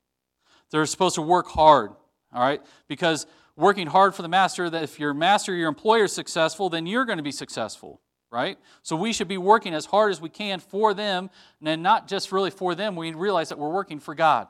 They're 0.69 0.85
supposed 0.85 1.15
to 1.15 1.23
work 1.23 1.47
hard, 1.47 1.89
all 2.31 2.41
right? 2.41 2.61
Because 2.87 3.25
working 3.55 3.87
hard 3.87 4.13
for 4.13 4.21
the 4.21 4.27
master, 4.27 4.69
that 4.69 4.83
if 4.83 4.99
your 4.99 5.15
master, 5.15 5.55
your 5.55 5.69
employer 5.69 6.03
is 6.03 6.13
successful, 6.13 6.69
then 6.69 6.85
you're 6.85 7.03
going 7.05 7.17
to 7.17 7.23
be 7.23 7.31
successful, 7.31 7.99
right? 8.31 8.59
So 8.83 8.95
we 8.95 9.11
should 9.11 9.27
be 9.27 9.39
working 9.39 9.73
as 9.73 9.87
hard 9.87 10.11
as 10.11 10.21
we 10.21 10.29
can 10.29 10.59
for 10.59 10.93
them, 10.93 11.31
and 11.63 11.81
not 11.81 12.07
just 12.07 12.31
really 12.31 12.51
for 12.51 12.75
them. 12.75 12.95
We 12.95 13.11
realize 13.13 13.49
that 13.49 13.57
we're 13.57 13.73
working 13.73 13.99
for 13.99 14.13
God. 14.13 14.47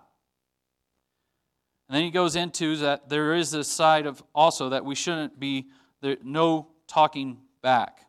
And 1.88 1.96
then 1.96 2.04
he 2.04 2.12
goes 2.12 2.36
into 2.36 2.76
that 2.78 3.08
there 3.08 3.36
is 3.36 3.52
this 3.52 3.70
side 3.70 4.06
of 4.06 4.22
also 4.36 4.70
that 4.70 4.84
we 4.84 4.96
shouldn't 4.96 5.40
be 5.40 5.68
there, 6.02 6.18
no 6.24 6.68
talking 6.88 7.38
back. 7.62 8.03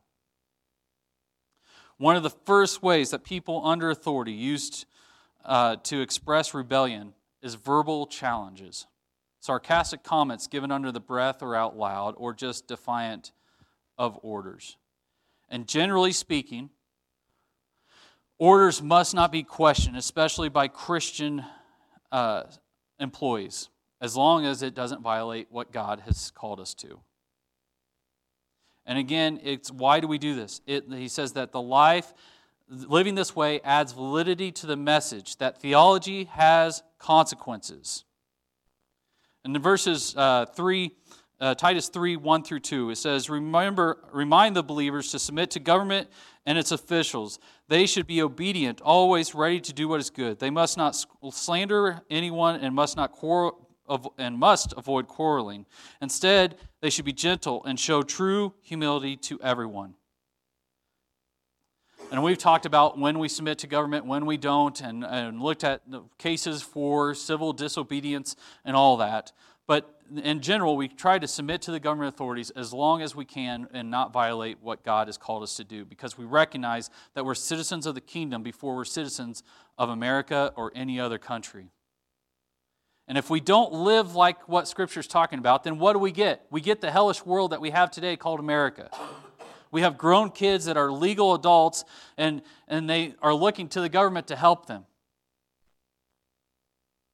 One 2.04 2.16
of 2.16 2.22
the 2.22 2.28
first 2.28 2.82
ways 2.82 3.12
that 3.12 3.24
people 3.24 3.66
under 3.66 3.88
authority 3.88 4.32
used 4.32 4.84
uh, 5.42 5.76
to 5.84 6.02
express 6.02 6.52
rebellion 6.52 7.14
is 7.40 7.54
verbal 7.54 8.06
challenges, 8.06 8.86
sarcastic 9.40 10.02
comments 10.02 10.46
given 10.46 10.70
under 10.70 10.92
the 10.92 11.00
breath 11.00 11.42
or 11.42 11.56
out 11.56 11.78
loud, 11.78 12.12
or 12.18 12.34
just 12.34 12.66
defiant 12.68 13.32
of 13.96 14.18
orders. 14.22 14.76
And 15.48 15.66
generally 15.66 16.12
speaking, 16.12 16.68
orders 18.38 18.82
must 18.82 19.14
not 19.14 19.32
be 19.32 19.42
questioned, 19.42 19.96
especially 19.96 20.50
by 20.50 20.68
Christian 20.68 21.42
uh, 22.12 22.42
employees, 23.00 23.70
as 24.02 24.14
long 24.14 24.44
as 24.44 24.62
it 24.62 24.74
doesn't 24.74 25.00
violate 25.00 25.46
what 25.50 25.72
God 25.72 26.00
has 26.00 26.30
called 26.32 26.60
us 26.60 26.74
to. 26.74 27.00
And 28.86 28.98
again, 28.98 29.40
it's 29.42 29.70
why 29.70 30.00
do 30.00 30.06
we 30.06 30.18
do 30.18 30.34
this? 30.34 30.60
It, 30.66 30.84
he 30.90 31.08
says 31.08 31.32
that 31.32 31.52
the 31.52 31.60
life 31.62 32.12
living 32.68 33.14
this 33.14 33.34
way 33.34 33.60
adds 33.62 33.92
validity 33.92 34.50
to 34.52 34.66
the 34.66 34.76
message 34.76 35.36
that 35.36 35.60
theology 35.60 36.24
has 36.24 36.82
consequences. 36.98 38.04
And 39.44 39.54
in 39.54 39.60
verses 39.60 40.14
uh, 40.16 40.46
3, 40.46 40.90
uh, 41.40 41.54
Titus 41.54 41.88
3 41.88 42.16
1 42.16 42.42
through 42.44 42.60
2, 42.60 42.90
it 42.90 42.96
says, 42.96 43.28
Remember, 43.28 43.98
remind 44.12 44.56
the 44.56 44.62
believers 44.62 45.10
to 45.10 45.18
submit 45.18 45.50
to 45.52 45.60
government 45.60 46.08
and 46.46 46.56
its 46.56 46.72
officials. 46.72 47.38
They 47.68 47.86
should 47.86 48.06
be 48.06 48.22
obedient, 48.22 48.80
always 48.80 49.34
ready 49.34 49.60
to 49.60 49.72
do 49.72 49.88
what 49.88 50.00
is 50.00 50.10
good. 50.10 50.38
They 50.38 50.50
must 50.50 50.76
not 50.76 50.96
slander 51.30 52.00
anyone 52.10 52.60
and 52.60 52.74
must 52.74 52.96
not 52.96 53.12
quarrel 53.12 53.63
and 54.18 54.38
must 54.38 54.72
avoid 54.76 55.08
quarreling. 55.08 55.66
Instead, 56.00 56.56
they 56.80 56.90
should 56.90 57.04
be 57.04 57.12
gentle 57.12 57.64
and 57.64 57.78
show 57.78 58.02
true 58.02 58.54
humility 58.62 59.16
to 59.16 59.40
everyone. 59.42 59.94
And 62.10 62.22
we've 62.22 62.38
talked 62.38 62.66
about 62.66 62.98
when 62.98 63.18
we 63.18 63.28
submit 63.28 63.58
to 63.58 63.66
government, 63.66 64.06
when 64.06 64.26
we 64.26 64.36
don't, 64.36 64.78
and, 64.80 65.04
and 65.04 65.40
looked 65.40 65.64
at 65.64 65.82
cases 66.18 66.62
for 66.62 67.14
civil 67.14 67.52
disobedience 67.52 68.36
and 68.64 68.76
all 68.76 68.98
that. 68.98 69.32
But 69.66 69.98
in 70.22 70.40
general, 70.40 70.76
we 70.76 70.88
try 70.88 71.18
to 71.18 71.26
submit 71.26 71.62
to 71.62 71.70
the 71.70 71.80
government 71.80 72.14
authorities 72.14 72.50
as 72.50 72.72
long 72.72 73.00
as 73.00 73.16
we 73.16 73.24
can 73.24 73.66
and 73.72 73.90
not 73.90 74.12
violate 74.12 74.58
what 74.60 74.84
God 74.84 75.08
has 75.08 75.16
called 75.16 75.42
us 75.42 75.56
to 75.56 75.64
do 75.64 75.84
because 75.84 76.18
we 76.18 76.24
recognize 76.24 76.90
that 77.14 77.24
we're 77.24 77.34
citizens 77.34 77.86
of 77.86 77.94
the 77.94 78.00
kingdom 78.00 78.42
before 78.42 78.76
we're 78.76 78.84
citizens 78.84 79.42
of 79.78 79.88
America 79.88 80.52
or 80.56 80.72
any 80.74 81.00
other 81.00 81.18
country. 81.18 81.70
And 83.06 83.18
if 83.18 83.28
we 83.28 83.40
don't 83.40 83.72
live 83.72 84.14
like 84.14 84.48
what 84.48 84.66
Scripture 84.66 85.00
is 85.00 85.06
talking 85.06 85.38
about, 85.38 85.64
then 85.64 85.78
what 85.78 85.92
do 85.92 85.98
we 85.98 86.10
get? 86.10 86.46
We 86.50 86.60
get 86.60 86.80
the 86.80 86.90
hellish 86.90 87.24
world 87.24 87.52
that 87.52 87.60
we 87.60 87.70
have 87.70 87.90
today 87.90 88.16
called 88.16 88.40
America. 88.40 88.90
We 89.70 89.82
have 89.82 89.98
grown 89.98 90.30
kids 90.30 90.64
that 90.66 90.76
are 90.76 90.90
legal 90.90 91.34
adults 91.34 91.84
and, 92.16 92.42
and 92.68 92.88
they 92.88 93.14
are 93.20 93.34
looking 93.34 93.68
to 93.70 93.80
the 93.80 93.88
government 93.88 94.28
to 94.28 94.36
help 94.36 94.66
them. 94.66 94.86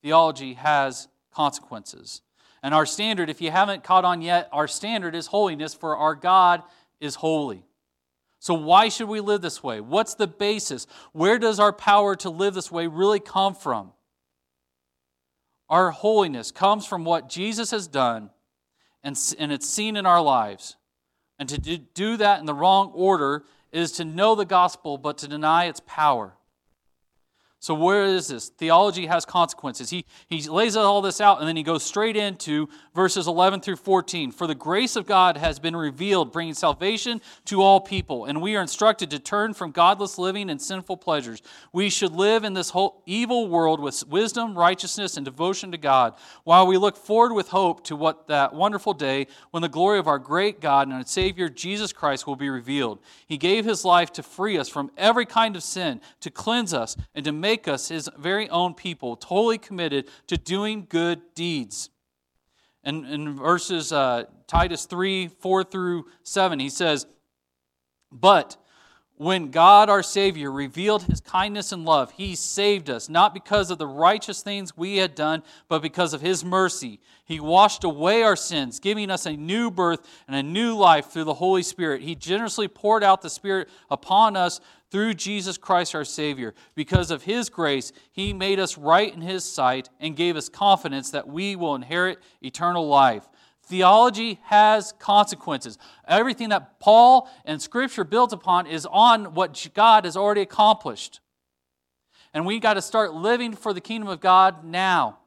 Theology 0.03 0.55
has 0.55 1.09
consequences. 1.33 2.23
And 2.63 2.75
our 2.75 2.87
standard, 2.87 3.31
if 3.31 3.41
you 3.41 3.51
haven't 3.51 3.83
caught 3.83 4.05
on 4.05 4.23
yet, 4.23 4.49
our 4.53 4.69
standard 4.69 5.15
is 5.15 5.27
holiness, 5.27 5.75
for 5.75 5.97
our 5.97 6.15
God 6.15 6.63
is 7.01 7.15
holy. 7.17 7.65
So, 8.39 8.55
why 8.55 8.89
should 8.89 9.09
we 9.09 9.21
live 9.21 9.43
this 9.43 9.63
way? 9.63 9.81
What's 9.81 10.15
the 10.15 10.27
basis? 10.27 10.87
Where 11.13 11.39
does 11.39 11.59
our 11.61 11.73
power 11.73 12.17
to 12.17 12.31
live 12.31 12.55
this 12.55 12.71
way 12.71 12.87
really 12.87 13.21
come 13.21 13.55
from? 13.55 13.93
Our 15.71 15.93
holiness 15.93 16.51
comes 16.51 16.85
from 16.85 17.05
what 17.05 17.29
Jesus 17.29 17.71
has 17.71 17.87
done, 17.87 18.31
and, 19.05 19.17
and 19.39 19.53
it's 19.53 19.69
seen 19.69 19.97
in 19.97 20.05
our 20.05 20.21
lives. 20.21 20.77
And 21.39 21.49
to 21.49 21.59
do 21.59 22.17
that 22.19 22.41
in 22.41 22.47
the 22.47 22.55
wrong 22.55 22.91
order 22.93 23.45
is 23.73 23.93
to 23.93 24.05
know 24.05 24.35
the 24.35 24.45
gospel 24.45 24.99
but 24.99 25.17
to 25.19 25.29
deny 25.29 25.67
its 25.67 25.81
power. 25.87 26.35
So, 27.63 27.75
where 27.75 28.05
is 28.07 28.29
this? 28.29 28.49
Theology 28.49 29.05
has 29.05 29.27
consequences. 29.27 29.91
He, 29.91 30.07
he 30.29 30.49
lays 30.49 30.77
all 30.77 31.03
this 31.03 31.21
out 31.21 31.41
and 31.41 31.49
then 31.49 31.57
he 31.57 31.63
goes 31.63 31.83
straight 31.83 32.17
into 32.17 32.71
verses 32.95 33.27
11 33.27 33.61
through 33.61 33.77
14. 33.77 34.33
For 34.33 34.47
the 34.47 34.55
grace 34.55 34.97
of 34.97 35.07
God 35.07 35.37
has 35.37 35.59
been 35.59 35.77
revealed, 35.77 36.33
bringing 36.33 36.55
salvation 36.55 37.21
to 37.45 37.61
all 37.61 37.79
people, 37.79 38.25
and 38.25 38.41
we 38.41 38.57
are 38.57 38.63
instructed 38.63 39.11
to 39.11 39.19
turn 39.19 39.53
from 39.53 39.73
godless 39.73 40.17
living 40.17 40.49
and 40.49 40.61
sinful 40.61 40.97
pleasures. 40.97 41.43
We 41.71 41.91
should 41.91 42.13
live 42.13 42.45
in 42.45 42.55
this 42.55 42.71
whole 42.71 43.03
evil 43.05 43.47
world 43.49 43.79
with 43.79 44.07
wisdom, 44.09 44.57
righteousness, 44.57 45.19
and 45.19 45.25
devotion 45.27 45.71
to 45.73 45.79
God, 45.79 46.15
while 46.45 46.67
we 46.67 46.79
look 46.79 46.97
forward 46.97 47.35
with 47.35 47.49
hope 47.49 47.85
to 47.85 47.97
what 47.97 48.27
that 48.29 48.55
wonderful 48.55 48.95
day 48.95 49.27
when 49.51 49.61
the 49.63 49.69
glory 49.69 49.99
of 49.99 50.09
our 50.09 50.19
great 50.19 50.63
God 50.63 50.89
and 50.89 50.97
our 50.97 51.05
Savior 51.05 51.51
Jesus 51.51 51.93
Christ 51.93 52.27
will 52.27 52.37
be 52.37 52.49
revealed. 52.49 53.01
He 53.27 53.37
gave 53.37 53.67
his 53.67 53.85
life 53.85 54.11
to 54.15 54.23
free 54.23 54.57
us 54.57 54.71
from 54.71 54.91
every 54.97 55.27
kind 55.27 55.57
of 55.57 55.63
sin, 55.63 56.01
to 56.21 56.31
cleanse 56.31 56.73
us, 56.73 56.97
and 57.15 57.23
to 57.27 57.33
make 57.33 57.50
make 57.51 57.67
us 57.67 57.89
his 57.89 58.09
very 58.17 58.49
own 58.49 58.75
people, 58.75 59.17
totally 59.17 59.59
committed 59.59 60.09
to 60.29 60.37
doing 60.37 60.87
good 60.89 61.21
deeds. 61.35 61.91
And 62.85 63.05
in 63.07 63.35
verses 63.35 63.93
uh, 63.93 64.25
Titus 64.47 64.85
3 64.85 65.29
4 65.29 65.65
through 65.65 66.07
7, 66.23 66.61
he 66.61 66.71
says, 66.71 67.07
But 68.13 68.57
when 69.21 69.51
God 69.51 69.91
our 69.91 70.03
Savior 70.03 70.51
revealed 70.51 71.03
his 71.03 71.21
kindness 71.21 71.73
and 71.73 71.85
love, 71.85 72.11
he 72.13 72.35
saved 72.35 72.89
us, 72.89 73.11
not 73.11 73.35
because 73.35 73.71
of 73.71 73.77
the 73.77 73.87
righteous 73.87 74.41
things 74.41 74.79
we 74.79 74.97
had 74.97 75.15
done, 75.15 75.43
but 75.69 75.83
because 75.83 76.15
of 76.15 76.23
his 76.23 76.43
mercy. 76.43 77.01
He 77.27 77.39
washed 77.39 77.85
away 77.85 78.23
our 78.23 78.35
sins, 78.35 78.81
giving 78.81 79.11
us 79.11 79.27
a 79.27 79.37
new 79.37 79.71
birth 79.71 80.09
and 80.27 80.35
a 80.35 80.43
new 80.43 80.75
life 80.75 81.11
through 81.11 81.25
the 81.25 81.35
Holy 81.35 81.63
Spirit. 81.63 82.01
He 82.01 82.15
generously 82.15 82.67
poured 82.67 83.05
out 83.05 83.21
the 83.21 83.29
Spirit 83.29 83.69
upon 83.91 84.37
us 84.37 84.59
through 84.91 85.13
Jesus 85.13 85.59
Christ 85.59 85.95
our 85.95 86.07
Savior. 86.07 86.55
Because 86.75 87.11
of 87.11 87.25
his 87.25 87.51
grace, 87.51 87.93
he 88.13 88.33
made 88.33 88.59
us 88.59 88.79
right 88.79 89.13
in 89.13 89.21
his 89.21 89.45
sight 89.45 89.91
and 90.01 90.17
gave 90.17 90.35
us 90.35 90.49
confidence 90.49 91.11
that 91.11 91.29
we 91.29 91.57
will 91.57 91.75
inherit 91.75 92.21
eternal 92.41 92.89
life. 92.89 93.29
Theology 93.71 94.41
has 94.47 94.93
consequences. 94.99 95.79
Everything 96.09 96.49
that 96.49 96.81
Paul 96.81 97.31
and 97.45 97.63
Scripture 97.63 98.03
builds 98.03 98.33
upon 98.33 98.67
is 98.67 98.85
on 98.91 99.35
what 99.35 99.69
God 99.75 100.05
has 100.05 100.17
already 100.17 100.41
accomplished. 100.41 101.21
And 102.35 102.45
we 102.45 102.59
got 102.59 102.75
to 102.75 102.83
start 102.83 103.15
living 103.15 103.55
for 103.55 103.73
the 103.73 103.81
kingdom 103.81 104.09
of 104.09 104.21
God 104.21 104.65
now. 104.65 105.19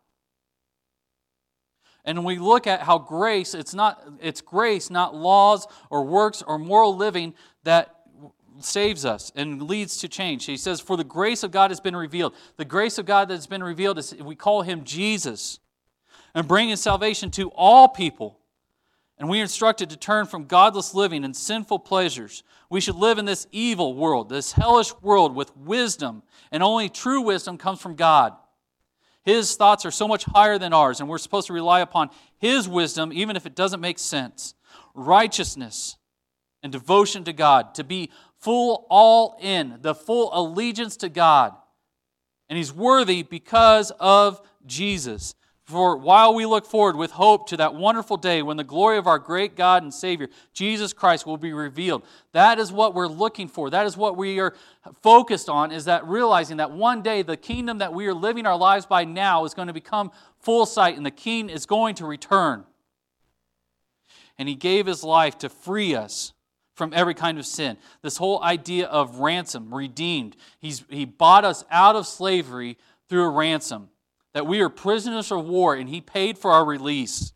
And 2.04 2.26
we 2.26 2.38
look 2.38 2.68
at 2.68 2.82
how 2.82 2.98
grace, 2.98 3.54
it's 3.54 3.74
not 3.74 4.04
it's 4.20 4.42
grace, 4.42 4.90
not 4.90 5.16
laws 5.16 5.66
or 5.90 6.04
works 6.04 6.42
or 6.46 6.60
moral 6.60 6.98
living 6.98 7.36
that 7.64 7.96
saves 8.60 9.06
us 9.06 9.32
and 9.38 9.62
leads 9.62 10.00
to 10.00 10.10
change. 10.10 10.46
He 10.46 10.58
says, 10.58 10.82
For 10.82 10.98
the 10.98 11.06
grace 11.06 11.44
of 11.44 11.52
God 11.52 11.72
has 11.72 11.80
been 11.80 11.96
revealed. 11.96 12.36
The 12.58 12.66
grace 12.66 12.98
of 12.98 13.06
God 13.06 13.30
that 13.30 13.36
has 13.36 13.48
been 13.48 13.64
revealed 13.64 13.98
is 14.00 14.14
we 14.16 14.36
call 14.36 14.64
him 14.64 14.84
Jesus 14.84 15.60
and 16.34 16.48
bringing 16.48 16.76
salvation 16.76 17.32
to 17.32 17.50
all 17.50 17.88
people. 17.88 18.40
And 19.18 19.30
we 19.30 19.40
are 19.40 19.44
instructed 19.44 19.90
to 19.92 19.98
turn 19.98 20.26
from 20.26 20.46
godless 20.46 20.94
living 20.94 21.24
and 21.24 21.36
sinful 21.36 21.80
pleasures. 21.80 22.44
We 22.70 22.82
should 22.82 22.96
live 22.96 23.20
in 23.20 23.26
this 23.26 23.48
evil 23.52 23.96
world, 23.96 24.30
this 24.30 24.52
hellish 24.52 24.94
world, 25.02 25.36
with 25.36 25.56
wisdom. 25.56 26.24
And 26.52 26.64
only 26.64 26.90
true 26.90 27.22
wisdom 27.22 27.58
comes 27.58 27.80
from 27.80 27.96
God. 27.96 28.34
His 29.24 29.56
thoughts 29.56 29.86
are 29.86 29.92
so 29.92 30.08
much 30.08 30.26
higher 30.26 30.58
than 30.58 30.74
ours, 30.74 31.00
and 31.00 31.08
we're 31.08 31.18
supposed 31.18 31.48
to 31.48 31.54
rely 31.54 31.80
upon 31.80 32.10
His 32.40 32.68
wisdom, 32.68 33.14
even 33.14 33.36
if 33.36 33.46
it 33.46 33.56
doesn't 33.56 33.80
make 33.80 34.00
sense. 34.00 34.54
Righteousness 34.94 35.96
and 36.62 36.72
devotion 36.72 37.24
to 37.24 37.34
God, 37.34 37.76
to 37.76 37.84
be 37.84 38.10
full 38.40 38.86
all 38.90 39.38
in, 39.40 39.78
the 39.82 39.96
full 39.96 40.30
allegiance 40.34 40.98
to 40.98 41.10
God. 41.10 41.56
And 42.50 42.58
He's 42.58 42.74
worthy 42.74 43.24
because 43.24 43.92
of 44.00 44.42
Jesus. 44.66 45.36
For 45.66 45.96
while 45.96 46.34
we 46.34 46.46
look 46.46 46.66
forward 46.66 46.98
with 46.98 47.12
hope 47.12 47.48
to 47.48 47.58
that 47.58 47.74
wonderful 47.74 48.18
day 48.18 48.42
when 48.42 48.58
the 48.58 48.66
glory 48.66 48.98
of 48.98 49.08
our 49.08 49.18
great 49.18 49.56
God 49.56 49.82
and 49.82 49.94
Savior, 49.94 50.28
Jesus 50.52 50.92
Christ, 50.92 51.26
will 51.26 51.38
be 51.38 51.54
revealed, 51.54 52.04
that 52.34 52.60
is 52.60 52.70
what 52.70 52.94
we're 52.94 53.08
looking 53.08 53.48
for. 53.48 53.70
That 53.70 53.86
is 53.86 53.96
what 53.96 54.18
we 54.18 54.40
are 54.42 54.54
focused 55.02 55.48
on, 55.48 55.72
is 55.72 55.86
that 55.86 56.06
realizing 56.06 56.58
that 56.58 56.72
one 56.72 57.02
day 57.02 57.22
the 57.22 57.38
kingdom 57.38 57.78
that 57.78 57.94
we 57.94 58.08
are 58.08 58.14
living 58.14 58.46
our 58.46 58.58
lives 58.58 58.86
by 58.86 59.06
now 59.06 59.46
is 59.46 59.54
going 59.54 59.70
to 59.70 59.74
become 59.74 60.12
full 60.42 60.66
sight 60.66 60.98
and 60.98 61.06
the 61.06 61.12
king 61.12 61.50
is 61.50 61.66
going 61.66 61.96
to 61.96 62.06
return. 62.06 62.66
And 64.38 64.50
he 64.50 64.56
gave 64.56 64.86
his 64.86 65.02
life 65.02 65.38
to 65.40 65.50
free 65.50 65.96
us 65.96 66.34
from 66.76 66.92
every 66.94 67.14
kind 67.14 67.40
of 67.40 67.46
sin. 67.46 67.78
This 68.02 68.18
whole 68.18 68.44
idea 68.44 68.88
of 68.88 69.20
ransom, 69.20 69.74
redeemed. 69.74 70.36
He's, 70.60 70.84
he 70.90 71.06
bought 71.06 71.46
us 71.46 71.64
out 71.72 71.96
of 71.96 72.06
slavery 72.06 72.78
through 73.08 73.24
a 73.24 73.30
ransom 73.30 73.90
that 74.34 74.48
we 74.48 74.62
are 74.62 74.70
prisoners 74.70 75.32
of 75.32 75.46
war 75.46 75.76
and 75.76 75.88
he 75.90 76.02
paid 76.02 76.38
for 76.38 76.52
our 76.52 76.66
release. 76.66 77.34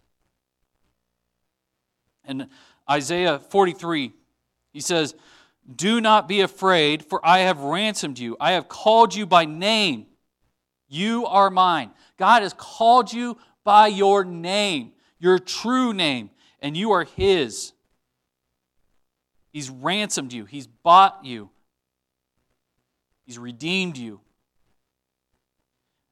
In 2.28 2.50
Isaiah 2.90 3.40
43, 3.40 4.12
he 4.74 4.82
says, 4.82 5.16
Do 5.74 6.02
not 6.02 6.28
be 6.28 6.42
afraid, 6.42 7.06
for 7.06 7.26
I 7.26 7.40
have 7.40 7.60
ransomed 7.60 8.20
you. 8.20 8.36
I 8.40 8.52
have 8.52 8.68
called 8.68 9.16
you 9.16 9.26
by 9.26 9.46
name. 9.46 10.08
You 10.90 11.26
are 11.26 11.50
mine. 11.50 11.92
God 12.18 12.42
has 12.42 12.54
called 12.54 13.14
you 13.14 13.38
by 13.64 13.88
your 13.88 14.24
name, 14.24 14.94
your 15.20 15.40
true 15.40 15.94
name, 15.94 16.30
and 16.62 16.76
you 16.76 16.92
are 16.92 17.04
His. 17.04 17.74
He's 19.52 19.70
ransomed 19.70 20.34
you, 20.34 20.46
He's 20.46 20.68
bought 20.68 21.24
you, 21.24 21.50
He's 23.26 23.38
redeemed 23.38 23.98
you. 23.98 24.22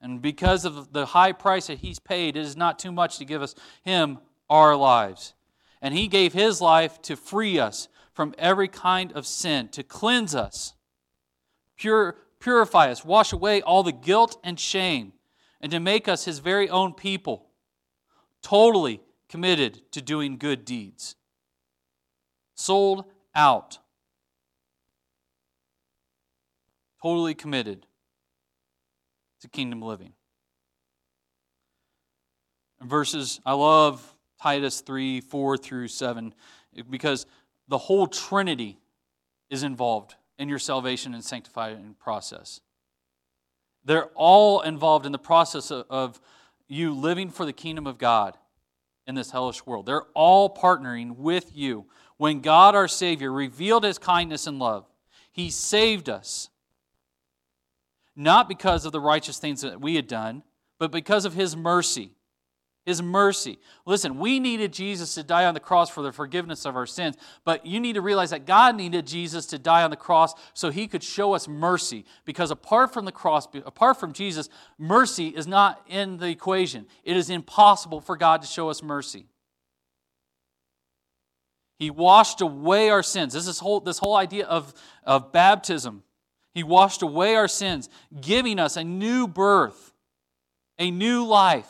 And 0.05 0.21
because 0.21 0.65
of 0.65 0.93
the 0.93 1.07
high 1.07 1.31
price 1.31 1.65
that 1.65 1.79
He's 1.79 1.97
paid, 1.97 2.37
it 2.37 2.41
is 2.41 2.55
not 2.55 2.77
too 2.77 2.91
much 2.91 3.17
to 3.17 3.25
give 3.25 3.41
us 3.41 3.55
Him 3.83 4.19
our 4.51 4.75
lives. 4.75 5.33
And 5.81 5.95
He 5.95 6.07
gave 6.07 6.31
His 6.31 6.61
life 6.61 7.01
to 7.01 7.15
free 7.15 7.57
us 7.57 7.87
from 8.13 8.35
every 8.37 8.67
kind 8.67 9.11
of 9.13 9.25
sin, 9.25 9.67
to 9.69 9.81
cleanse 9.81 10.35
us, 10.35 10.75
pure, 11.75 12.17
purify 12.39 12.91
us, 12.91 13.03
wash 13.03 13.33
away 13.33 13.63
all 13.63 13.81
the 13.81 13.91
guilt 13.91 14.39
and 14.43 14.59
shame, 14.59 15.13
and 15.59 15.71
to 15.71 15.79
make 15.79 16.07
us 16.07 16.25
His 16.25 16.37
very 16.37 16.69
own 16.69 16.93
people, 16.93 17.47
totally 18.43 19.01
committed 19.27 19.91
to 19.91 20.03
doing 20.03 20.37
good 20.37 20.65
deeds. 20.65 21.15
Sold 22.53 23.05
out. 23.33 23.79
Totally 27.01 27.33
committed 27.33 27.87
to 29.45 29.49
kingdom 29.49 29.81
living. 29.81 30.13
And 32.79 32.89
verses, 32.89 33.39
I 33.45 33.53
love 33.53 34.15
Titus 34.41 34.81
3 34.81 35.21
4 35.21 35.57
through 35.57 35.87
7 35.87 36.33
because 36.89 37.25
the 37.67 37.77
whole 37.77 38.07
Trinity 38.07 38.77
is 39.49 39.63
involved 39.63 40.15
in 40.37 40.49
your 40.49 40.59
salvation 40.59 41.13
and 41.13 41.23
sanctifying 41.23 41.95
process. 41.99 42.59
They're 43.85 44.09
all 44.15 44.61
involved 44.61 45.05
in 45.05 45.11
the 45.11 45.19
process 45.19 45.71
of, 45.71 45.85
of 45.89 46.21
you 46.67 46.93
living 46.93 47.29
for 47.29 47.45
the 47.45 47.53
kingdom 47.53 47.85
of 47.85 47.97
God 47.97 48.37
in 49.07 49.13
this 49.13 49.29
hellish 49.29 49.65
world. 49.65 49.85
They're 49.85 50.07
all 50.15 50.53
partnering 50.53 51.17
with 51.17 51.55
you. 51.55 51.85
When 52.17 52.41
God 52.41 52.75
our 52.75 52.87
Savior 52.87 53.31
revealed 53.31 53.83
his 53.83 53.99
kindness 53.99 54.47
and 54.47 54.57
love, 54.57 54.87
he 55.31 55.51
saved 55.51 56.09
us. 56.09 56.49
Not 58.15 58.47
because 58.47 58.85
of 58.85 58.91
the 58.91 59.01
righteous 59.01 59.37
things 59.37 59.61
that 59.61 59.81
we 59.81 59.95
had 59.95 60.07
done, 60.07 60.43
but 60.79 60.91
because 60.91 61.25
of 61.25 61.33
his 61.33 61.55
mercy. 61.55 62.11
His 62.85 63.01
mercy. 63.01 63.57
Listen, 63.87 64.19
we 64.19 64.39
needed 64.39 64.71
Jesus 64.71 65.15
to 65.15 65.23
die 65.23 65.45
on 65.45 65.55
the 65.55 65.59
cross 65.59 65.89
for 65.89 66.03
the 66.03 66.11
forgiveness 66.11 66.65
of 66.65 66.75
our 66.75 66.85
sins, 66.85 67.15
but 67.43 67.65
you 67.65 67.79
need 67.79 67.93
to 67.93 68.01
realize 68.01 68.29
that 68.29 68.45
God 68.45 68.75
needed 68.75 69.07
Jesus 69.07 69.47
to 69.47 69.57
die 69.57 69.81
on 69.81 69.89
the 69.89 69.95
cross 69.95 70.35
so 70.53 70.69
he 70.69 70.87
could 70.87 71.01
show 71.01 71.33
us 71.33 71.47
mercy. 71.47 72.05
Because 72.25 72.51
apart 72.51 72.93
from 72.93 73.05
the 73.05 73.11
cross, 73.11 73.47
apart 73.65 73.99
from 73.99 74.13
Jesus, 74.13 74.49
mercy 74.77 75.29
is 75.29 75.47
not 75.47 75.83
in 75.89 76.17
the 76.17 76.27
equation. 76.27 76.85
It 77.03 77.17
is 77.17 77.31
impossible 77.31 78.01
for 78.01 78.15
God 78.15 78.43
to 78.43 78.47
show 78.47 78.69
us 78.69 78.83
mercy. 78.83 79.25
He 81.79 81.89
washed 81.89 82.39
away 82.39 82.89
our 82.89 83.03
sins. 83.03 83.33
This 83.33 83.47
is 83.47 83.59
whole, 83.59 83.79
this 83.79 83.97
whole 83.97 84.15
idea 84.15 84.45
of, 84.45 84.73
of 85.03 85.31
baptism. 85.31 86.03
He 86.55 86.63
washed 86.63 87.01
away 87.01 87.35
our 87.35 87.49
sins, 87.49 87.89
giving 88.19 88.59
us 88.59 88.77
a 88.77 88.83
new 88.83 89.27
birth, 89.27 89.93
a 90.79 90.89
new 90.89 91.25
life. 91.25 91.69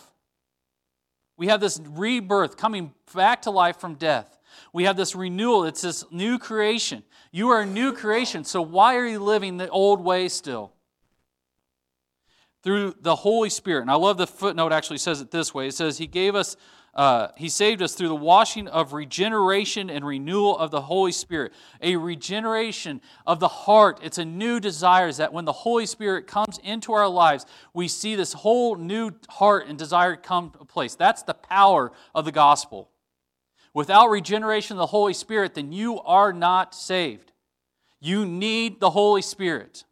We 1.38 1.48
have 1.48 1.60
this 1.60 1.82
rebirth 1.84 2.56
coming 2.56 2.93
back 3.13 3.41
to 3.41 3.52
life 3.52 3.78
from 3.78 3.95
death. 3.95 4.38
We 4.71 4.84
have 4.84 4.95
this 4.95 5.15
renewal. 5.15 5.65
It's 5.65 5.82
this 5.82 6.06
new 6.12 6.38
creation. 6.38 7.04
You 7.32 7.50
are 7.50 7.62
a 7.62 7.65
new 7.65 7.93
creation, 7.93 8.43
so 8.43 8.62
why 8.62 8.95
are 8.95 9.08
you 9.08 9.19
living 9.19 9.58
the 9.58 9.69
old 9.69 10.02
way 10.02 10.30
still? 10.30 10.71
Through 12.62 12.95
the 13.02 13.15
Holy 13.15 13.50
Spirit. 13.50 13.82
And 13.82 13.91
I 13.91 13.95
love 13.95 14.17
the 14.17 14.28
footnote 14.28 14.71
actually 14.71 15.00
says 15.00 15.19
it 15.19 15.32
this 15.32 15.52
way 15.52 15.67
it 15.67 15.74
says, 15.74 15.98
He 15.98 16.08
gave 16.08 16.36
us 16.36 16.58
uh, 16.95 17.27
he 17.36 17.49
saved 17.49 17.81
us 17.81 17.93
through 17.93 18.08
the 18.08 18.15
washing 18.15 18.69
of 18.69 18.93
regeneration 18.93 19.89
and 19.89 20.05
renewal 20.05 20.58
of 20.58 20.71
the 20.71 20.81
Holy 20.81 21.12
Spirit. 21.12 21.51
A 21.81 21.97
regeneration 21.97 23.01
of 23.27 23.41
the 23.41 23.49
heart. 23.49 23.99
It's 24.01 24.17
a 24.17 24.23
new 24.23 24.62
desire 24.62 25.12
that 25.12 25.34
when 25.34 25.43
the 25.43 25.51
Holy 25.51 25.86
Spirit 25.86 26.25
comes 26.25 26.58
into 26.63 26.93
our 26.93 27.10
lives, 27.10 27.45
we 27.73 27.89
see 27.89 28.15
this 28.15 28.31
whole 28.31 28.75
new 28.75 29.12
heart 29.27 29.67
and 29.67 29.77
desire 29.77 30.15
come 30.15 30.51
to 30.51 30.63
place. 30.63 30.95
That's 30.95 31.23
the 31.23 31.34
power 31.34 31.91
of 32.13 32.23
the 32.23 32.31
gospel. 32.31 32.89
Without 33.73 34.10
regeneration 34.10 34.77
of 34.77 34.79
the 34.79 34.86
Holy 34.86 35.13
Spirit, 35.13 35.53
then 35.53 35.73
you 35.73 35.99
are 35.99 36.31
not 36.31 36.73
saved. 36.73 37.34
You 37.99 38.25
need 38.25 38.79
the 38.79 38.91
Holy 38.91 39.21
Spirit. 39.21 39.84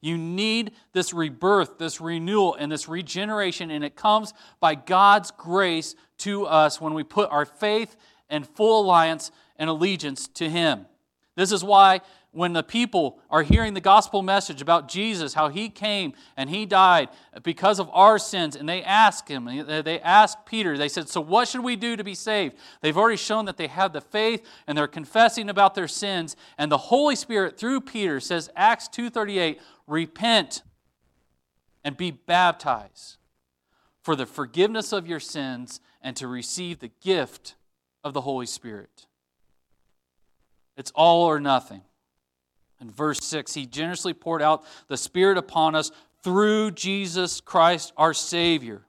You 0.00 0.16
need 0.16 0.72
this 0.92 1.12
rebirth, 1.12 1.78
this 1.78 2.00
renewal, 2.00 2.54
and 2.54 2.72
this 2.72 2.88
regeneration, 2.88 3.70
and 3.70 3.84
it 3.84 3.96
comes 3.96 4.32
by 4.58 4.74
God's 4.74 5.30
grace 5.30 5.94
to 6.18 6.46
us 6.46 6.80
when 6.80 6.94
we 6.94 7.04
put 7.04 7.30
our 7.30 7.44
faith 7.44 7.96
and 8.28 8.46
full 8.46 8.82
alliance 8.82 9.30
and 9.56 9.68
allegiance 9.68 10.28
to 10.28 10.48
Him. 10.48 10.86
This 11.36 11.52
is 11.52 11.62
why 11.62 12.00
when 12.32 12.52
the 12.52 12.62
people 12.62 13.18
are 13.28 13.42
hearing 13.42 13.74
the 13.74 13.80
gospel 13.80 14.22
message 14.22 14.62
about 14.62 14.88
Jesus, 14.88 15.34
how 15.34 15.48
he 15.48 15.68
came 15.68 16.12
and 16.36 16.48
he 16.48 16.64
died 16.64 17.08
because 17.42 17.80
of 17.80 17.90
our 17.92 18.18
sins, 18.18 18.54
and 18.54 18.68
they 18.68 18.84
ask 18.84 19.26
him, 19.26 19.46
they 19.46 20.00
ask 20.00 20.38
Peter, 20.46 20.78
they 20.78 20.88
said, 20.88 21.08
So 21.08 21.20
what 21.20 21.48
should 21.48 21.64
we 21.64 21.74
do 21.74 21.96
to 21.96 22.04
be 22.04 22.14
saved? 22.14 22.56
They've 22.82 22.96
already 22.96 23.16
shown 23.16 23.46
that 23.46 23.56
they 23.56 23.66
have 23.66 23.92
the 23.92 24.00
faith 24.00 24.46
and 24.66 24.78
they're 24.78 24.86
confessing 24.86 25.48
about 25.48 25.74
their 25.74 25.88
sins, 25.88 26.36
and 26.56 26.70
the 26.70 26.78
Holy 26.78 27.16
Spirit 27.16 27.58
through 27.58 27.80
Peter 27.80 28.20
says, 28.20 28.48
Acts 28.54 28.88
2:38, 28.88 29.58
repent 29.88 30.62
and 31.82 31.96
be 31.96 32.12
baptized 32.12 33.16
for 34.02 34.14
the 34.14 34.26
forgiveness 34.26 34.92
of 34.92 35.08
your 35.08 35.20
sins 35.20 35.80
and 36.00 36.16
to 36.16 36.28
receive 36.28 36.78
the 36.78 36.90
gift 37.00 37.56
of 38.04 38.14
the 38.14 38.20
Holy 38.20 38.46
Spirit. 38.46 39.06
It's 40.76 40.92
all 40.94 41.24
or 41.24 41.40
nothing. 41.40 41.82
In 42.80 42.90
verse 42.90 43.24
6, 43.24 43.54
he 43.54 43.66
generously 43.66 44.14
poured 44.14 44.42
out 44.42 44.64
the 44.88 44.96
Spirit 44.96 45.38
upon 45.38 45.74
us 45.74 45.90
through 46.22 46.72
Jesus 46.72 47.40
Christ 47.40 47.92
our 47.96 48.14
Savior. 48.14 48.82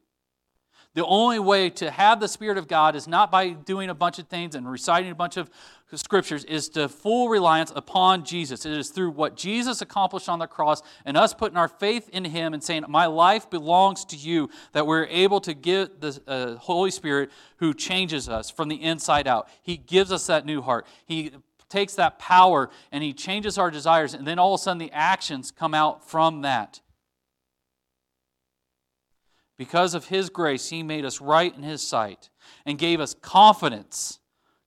The 0.93 1.05
only 1.05 1.39
way 1.39 1.69
to 1.71 1.89
have 1.89 2.19
the 2.19 2.27
Spirit 2.27 2.57
of 2.57 2.67
God 2.67 2.97
is 2.97 3.07
not 3.07 3.31
by 3.31 3.51
doing 3.51 3.89
a 3.89 3.93
bunch 3.93 4.19
of 4.19 4.27
things 4.27 4.55
and 4.55 4.69
reciting 4.69 5.11
a 5.11 5.15
bunch 5.15 5.37
of 5.37 5.49
scriptures, 5.93 6.43
is 6.45 6.69
to 6.69 6.89
full 6.89 7.29
reliance 7.29 7.71
upon 7.75 8.25
Jesus. 8.25 8.65
It 8.65 8.73
is 8.73 8.89
through 8.89 9.11
what 9.11 9.35
Jesus 9.37 9.81
accomplished 9.81 10.27
on 10.27 10.39
the 10.39 10.47
cross 10.47 10.81
and 11.05 11.15
us 11.15 11.33
putting 11.33 11.57
our 11.57 11.67
faith 11.67 12.09
in 12.09 12.25
Him 12.25 12.53
and 12.53 12.63
saying, 12.63 12.83
My 12.89 13.05
life 13.05 13.49
belongs 13.49 14.03
to 14.05 14.17
you, 14.17 14.49
that 14.73 14.85
we're 14.85 15.05
able 15.05 15.39
to 15.41 15.53
get 15.53 16.01
the 16.01 16.21
uh, 16.27 16.55
Holy 16.55 16.91
Spirit 16.91 17.29
who 17.57 17.73
changes 17.73 18.27
us 18.27 18.49
from 18.49 18.67
the 18.67 18.81
inside 18.81 19.27
out. 19.27 19.47
He 19.61 19.77
gives 19.77 20.11
us 20.11 20.27
that 20.27 20.45
new 20.45 20.61
heart. 20.61 20.85
He 21.05 21.31
takes 21.71 21.95
that 21.95 22.19
power 22.19 22.69
and 22.91 23.03
He 23.03 23.13
changes 23.13 23.57
our 23.57 23.71
desires, 23.71 24.13
and 24.13 24.27
then 24.27 24.37
all 24.37 24.53
of 24.53 24.59
a 24.59 24.63
sudden 24.63 24.77
the 24.77 24.91
actions 24.91 25.51
come 25.51 25.73
out 25.73 26.07
from 26.07 26.41
that. 26.41 26.81
Because 29.57 29.93
of 29.93 30.05
His 30.07 30.29
grace, 30.29 30.69
He 30.69 30.83
made 30.83 31.05
us 31.05 31.21
right 31.21 31.55
in 31.55 31.63
His 31.63 31.81
sight 31.81 32.29
and 32.65 32.77
gave 32.77 32.99
us 32.99 33.13
confidence, 33.13 34.19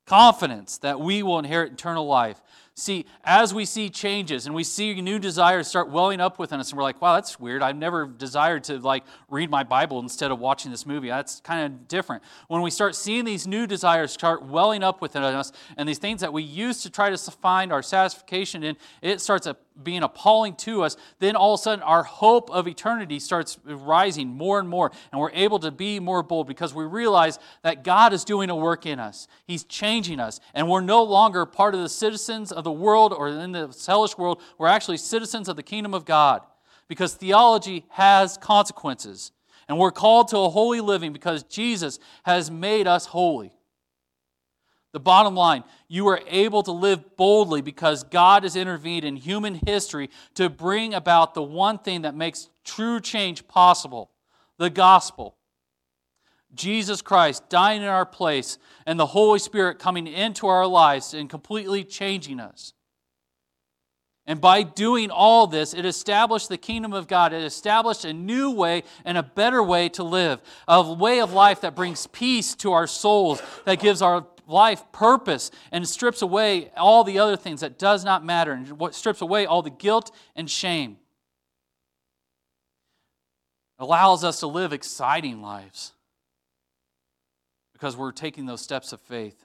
confidence 0.07 0.79
that 0.79 1.01
we 1.01 1.23
will 1.23 1.39
inherit 1.39 1.73
eternal 1.73 2.07
life. 2.07 2.41
See, 2.77 3.07
as 3.23 3.55
we 3.55 3.67
see 3.67 3.89
changes 3.89 4.47
and 4.47 4.55
we 4.55 4.65
see 4.65 5.01
new 5.01 5.21
desires 5.21 5.69
start 5.69 5.91
welling 5.91 6.21
up 6.21 6.41
within 6.41 6.59
us, 6.59 6.71
and 6.71 6.77
we're 6.77 6.83
like, 6.83 7.01
wow, 7.01 7.15
that's 7.15 7.39
weird. 7.39 7.63
I've 7.63 7.77
never 7.77 8.05
desired 8.07 8.65
to 8.65 8.79
like 8.79 9.05
read 9.31 9.49
my 9.49 9.63
Bible 9.63 10.01
instead 10.01 10.33
of 10.33 10.41
watching 10.41 10.73
this 10.73 10.85
movie. 10.85 11.07
That's 11.07 11.39
kind 11.39 11.73
of 11.73 11.87
different. 11.87 12.25
When 12.49 12.63
we 12.63 12.71
start 12.71 12.97
seeing 12.97 13.25
these 13.25 13.47
new 13.47 13.69
desires 13.69 14.11
start 14.11 14.45
welling 14.45 14.83
up 14.83 15.01
within 15.01 15.23
us 15.23 15.53
and 15.77 15.89
these 15.89 15.99
things 15.99 16.21
that 16.23 16.33
we 16.33 16.43
used 16.43 16.83
to 16.83 16.91
try 16.91 17.11
to 17.11 17.17
find 17.17 17.73
our 17.73 17.83
satisfaction 17.83 18.65
in, 18.65 18.77
it 19.03 19.21
starts 19.21 19.47
being 19.83 20.03
appalling 20.03 20.55
to 20.55 20.83
us, 20.83 20.97
then 21.19 21.35
all 21.35 21.55
of 21.55 21.61
a 21.61 21.63
sudden 21.63 21.83
our 21.83 22.05
hope 22.05 22.51
of 22.51 22.69
eternity 22.69 23.19
starts 23.19 23.59
rising 23.65 24.29
more 24.29 24.61
and 24.61 24.69
more, 24.69 24.93
and 25.11 25.21
we're 25.21 25.33
able 25.33 25.59
to 25.59 25.71
be 25.71 25.99
more 25.99 26.23
bold 26.23 26.47
because 26.47 26.73
we 26.73 26.85
realize 26.85 27.39
that 27.63 27.83
God 27.83 28.13
is 28.13 28.25
doing 28.25 28.51
a 28.51 28.57
work 28.57 28.87
in 28.87 29.01
us. 29.01 29.27
He's 29.47 29.65
changing 29.65 30.21
us, 30.21 30.39
and 30.55 30.69
we're 30.69 30.81
no 30.81 31.03
longer 31.03 31.45
part 31.45 31.75
of 31.75 31.81
the 31.81 31.89
citizens 31.89 32.53
of 32.53 32.64
the 32.65 32.73
world 32.73 33.13
or 33.13 33.29
in 33.29 33.53
the 33.53 33.85
hellish 33.87 34.19
world. 34.19 34.41
We're 34.59 34.69
actually 34.69 34.97
citizens 34.97 35.49
of 35.49 35.57
the 35.57 35.63
kingdom 35.63 35.95
of 35.95 36.05
God 36.05 36.43
because 36.89 37.15
theology 37.15 37.85
has 37.91 38.37
consequences, 38.37 39.33
and 39.69 39.79
we're 39.79 39.93
called 39.93 40.29
to 40.29 40.39
a 40.39 40.51
holy 40.51 40.81
living 40.81 41.13
because 41.13 41.43
Jesus 41.45 41.99
has 42.25 42.51
made 42.51 42.87
us 42.87 43.07
holy. 43.07 43.53
The 44.93 45.01
bottom 45.01 45.35
line, 45.35 45.65
you 45.89 46.07
are 46.07 46.21
able 46.29 46.63
to 46.63 46.71
live 46.71 47.17
boldly 47.17 47.63
because 47.63 48.05
God 48.05 48.45
has 48.45 48.55
intervened 48.55 49.05
in 49.05 49.17
human 49.17 49.61
history 49.67 50.09
to 50.35 50.49
bring 50.49 50.95
about 50.95 51.35
the 51.35 51.43
one 51.43 51.79
thing 51.79 52.03
that 52.03 52.15
makes 52.15 52.49
true 52.65 53.01
change 53.01 53.49
possible 53.49 54.11
the 54.57 54.71
gospel. 54.71 55.37
Jesus 56.55 57.03
Christ 57.03 57.49
dying 57.49 57.83
in 57.83 57.89
our 57.89 58.07
place 58.07 58.59
and 58.87 58.99
the 58.99 59.07
Holy 59.07 59.39
Spirit 59.39 59.79
coming 59.79 60.07
into 60.07 60.47
our 60.47 60.67
lives 60.67 61.15
and 61.15 61.29
completely 61.29 61.85
changing 61.85 62.41
us. 62.41 62.73
And 64.27 64.41
by 64.41 64.63
doing 64.63 65.11
all 65.11 65.47
this, 65.47 65.75
it 65.75 65.85
established 65.85 66.49
the 66.49 66.57
kingdom 66.57 66.93
of 66.93 67.07
God. 67.07 67.33
It 67.33 67.43
established 67.43 68.05
a 68.05 68.13
new 68.13 68.51
way 68.51 68.85
and 69.05 69.19
a 69.19 69.23
better 69.23 69.63
way 69.63 69.91
to 69.91 70.03
live, 70.03 70.41
a 70.67 70.95
way 70.95 71.21
of 71.21 71.33
life 71.33 71.61
that 71.61 71.77
brings 71.77 72.07
peace 72.07 72.55
to 72.57 72.73
our 72.73 72.87
souls, 72.87 73.43
that 73.67 73.81
gives 73.81 74.01
our 74.01 74.27
life 74.47 74.83
purpose, 74.93 75.51
and 75.73 75.87
strips 75.87 76.23
away 76.23 76.71
all 76.77 77.05
the 77.05 77.19
other 77.19 77.37
things 77.37 77.61
that 77.61 77.79
does 77.79 78.05
not 78.05 78.25
matter, 78.25 78.53
and 78.53 78.79
what 78.79 78.95
strips 78.95 79.21
away 79.21 79.45
all 79.47 79.63
the 79.63 79.71
guilt 79.71 80.11
and 80.35 80.51
shame. 80.51 80.97
Allows 83.79 84.25
us 84.25 84.41
to 84.41 84.47
live 84.47 84.73
exciting 84.73 85.43
lives 85.43 85.94
because 87.85 87.99
we're 87.99 88.13
taking 88.13 88.47
those 88.47 88.63
steps 88.63 88.95
of 88.95 89.01
faith, 89.03 89.45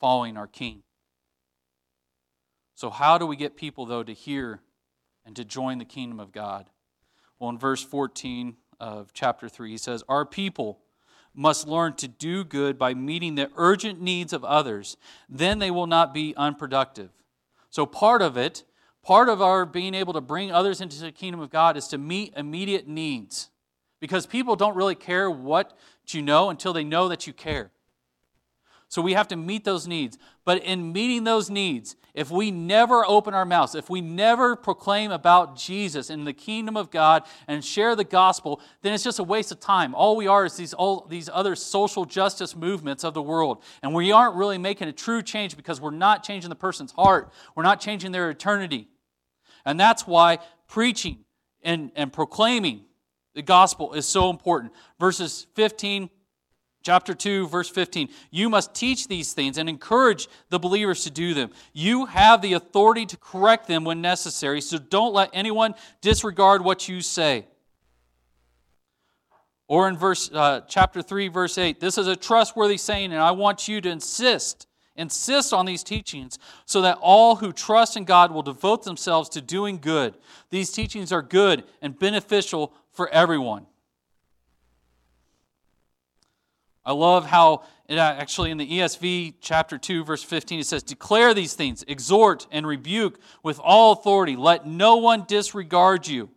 following 0.00 0.36
our 0.36 0.48
King. 0.48 0.82
So, 2.74 2.90
how 2.90 3.16
do 3.16 3.26
we 3.26 3.36
get 3.36 3.56
people, 3.56 3.86
though, 3.86 4.02
to 4.02 4.12
hear 4.12 4.60
and 5.24 5.36
to 5.36 5.44
join 5.44 5.78
the 5.78 5.84
kingdom 5.84 6.18
of 6.18 6.32
God? 6.32 6.68
Well, 7.38 7.50
in 7.50 7.56
verse 7.56 7.80
14 7.84 8.56
of 8.80 9.12
chapter 9.12 9.48
3, 9.48 9.70
he 9.70 9.78
says, 9.78 10.02
Our 10.08 10.26
people 10.26 10.80
must 11.32 11.68
learn 11.68 11.94
to 11.98 12.08
do 12.08 12.42
good 12.42 12.76
by 12.76 12.92
meeting 12.92 13.36
the 13.36 13.52
urgent 13.54 14.00
needs 14.00 14.32
of 14.32 14.44
others. 14.44 14.96
Then 15.28 15.60
they 15.60 15.70
will 15.70 15.86
not 15.86 16.12
be 16.12 16.34
unproductive. 16.36 17.10
So, 17.70 17.86
part 17.86 18.20
of 18.20 18.36
it, 18.36 18.64
part 19.04 19.28
of 19.28 19.40
our 19.40 19.64
being 19.64 19.94
able 19.94 20.14
to 20.14 20.20
bring 20.20 20.50
others 20.50 20.80
into 20.80 21.00
the 21.00 21.12
kingdom 21.12 21.38
of 21.38 21.50
God 21.50 21.76
is 21.76 21.86
to 21.86 21.98
meet 21.98 22.34
immediate 22.36 22.88
needs. 22.88 23.50
Because 24.00 24.26
people 24.26 24.56
don't 24.56 24.76
really 24.76 24.94
care 24.94 25.30
what 25.30 25.76
you 26.08 26.22
know 26.22 26.50
until 26.50 26.72
they 26.72 26.84
know 26.84 27.08
that 27.08 27.26
you 27.26 27.32
care. 27.32 27.70
So 28.90 29.02
we 29.02 29.12
have 29.12 29.28
to 29.28 29.36
meet 29.36 29.64
those 29.64 29.86
needs. 29.86 30.16
But 30.46 30.64
in 30.64 30.92
meeting 30.92 31.24
those 31.24 31.50
needs, 31.50 31.94
if 32.14 32.30
we 32.30 32.50
never 32.50 33.04
open 33.06 33.34
our 33.34 33.44
mouths, 33.44 33.74
if 33.74 33.90
we 33.90 34.00
never 34.00 34.56
proclaim 34.56 35.10
about 35.10 35.56
Jesus 35.56 36.08
and 36.08 36.26
the 36.26 36.32
kingdom 36.32 36.74
of 36.76 36.90
God 36.90 37.24
and 37.46 37.62
share 37.62 37.94
the 37.94 38.04
gospel, 38.04 38.62
then 38.80 38.94
it's 38.94 39.04
just 39.04 39.18
a 39.18 39.24
waste 39.24 39.52
of 39.52 39.60
time. 39.60 39.94
All 39.94 40.16
we 40.16 40.26
are 40.26 40.46
is 40.46 40.56
these, 40.56 40.72
all, 40.72 41.06
these 41.08 41.28
other 41.30 41.54
social 41.54 42.06
justice 42.06 42.56
movements 42.56 43.04
of 43.04 43.12
the 43.12 43.22
world. 43.22 43.62
And 43.82 43.94
we 43.94 44.10
aren't 44.10 44.36
really 44.36 44.58
making 44.58 44.88
a 44.88 44.92
true 44.92 45.22
change 45.22 45.54
because 45.54 45.82
we're 45.82 45.90
not 45.90 46.24
changing 46.24 46.48
the 46.48 46.56
person's 46.56 46.92
heart, 46.92 47.30
we're 47.54 47.62
not 47.64 47.80
changing 47.80 48.12
their 48.12 48.30
eternity. 48.30 48.88
And 49.66 49.78
that's 49.78 50.06
why 50.06 50.38
preaching 50.66 51.18
and, 51.62 51.92
and 51.94 52.10
proclaiming 52.10 52.86
the 53.38 53.42
gospel 53.42 53.94
is 53.94 54.04
so 54.04 54.30
important. 54.30 54.72
Verses 54.98 55.46
15 55.54 56.10
Chapter 56.82 57.12
2, 57.12 57.48
verse 57.48 57.68
15. 57.68 58.08
You 58.30 58.48
must 58.48 58.74
teach 58.74 59.08
these 59.08 59.32
things 59.32 59.58
and 59.58 59.68
encourage 59.68 60.26
the 60.48 60.58
believers 60.58 61.04
to 61.04 61.10
do 61.10 61.34
them. 61.34 61.50
You 61.72 62.06
have 62.06 62.40
the 62.40 62.54
authority 62.54 63.04
to 63.06 63.16
correct 63.16 63.68
them 63.68 63.84
when 63.84 64.00
necessary, 64.00 64.60
so 64.60 64.78
don't 64.78 65.12
let 65.12 65.30
anyone 65.32 65.74
disregard 66.00 66.64
what 66.64 66.88
you 66.88 67.00
say. 67.00 67.46
Or 69.66 69.88
in 69.88 69.96
verse 69.96 70.30
uh, 70.32 70.62
chapter 70.66 71.02
3, 71.02 71.28
verse 71.28 71.58
8, 71.58 71.78
this 71.78 71.98
is 71.98 72.06
a 72.06 72.16
trustworthy 72.16 72.78
saying, 72.78 73.12
and 73.12 73.20
I 73.20 73.32
want 73.32 73.68
you 73.68 73.80
to 73.82 73.90
insist, 73.90 74.66
insist 74.96 75.52
on 75.52 75.66
these 75.66 75.82
teachings, 75.82 76.38
so 76.64 76.80
that 76.82 76.96
all 77.02 77.36
who 77.36 77.52
trust 77.52 77.96
in 77.96 78.04
God 78.04 78.32
will 78.32 78.42
devote 78.42 78.84
themselves 78.84 79.28
to 79.30 79.42
doing 79.42 79.78
good. 79.78 80.14
These 80.48 80.70
teachings 80.70 81.12
are 81.12 81.22
good 81.22 81.64
and 81.82 81.98
beneficial 81.98 82.72
for 82.98 83.08
everyone. 83.10 83.64
I 86.84 86.90
love 86.90 87.26
how 87.26 87.62
it 87.88 87.96
actually 87.96 88.50
in 88.50 88.58
the 88.58 88.68
ESV 88.68 89.34
chapter 89.40 89.78
2 89.78 90.02
verse 90.02 90.24
15 90.24 90.58
it 90.58 90.66
says 90.66 90.82
declare 90.82 91.32
these 91.32 91.54
things 91.54 91.84
exhort 91.86 92.48
and 92.50 92.66
rebuke 92.66 93.20
with 93.44 93.60
all 93.62 93.92
authority 93.92 94.34
let 94.34 94.66
no 94.66 94.96
one 94.96 95.26
disregard 95.28 96.08
you. 96.08 96.28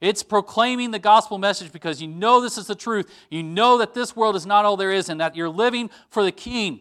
It's 0.00 0.24
proclaiming 0.24 0.90
the 0.90 0.98
gospel 0.98 1.38
message 1.38 1.70
because 1.70 2.02
you 2.02 2.08
know 2.08 2.40
this 2.40 2.58
is 2.58 2.66
the 2.66 2.74
truth. 2.74 3.08
You 3.30 3.44
know 3.44 3.78
that 3.78 3.94
this 3.94 4.16
world 4.16 4.34
is 4.34 4.44
not 4.44 4.64
all 4.64 4.76
there 4.76 4.90
is 4.90 5.08
and 5.08 5.20
that 5.20 5.36
you're 5.36 5.48
living 5.48 5.88
for 6.10 6.24
the 6.24 6.32
king. 6.32 6.80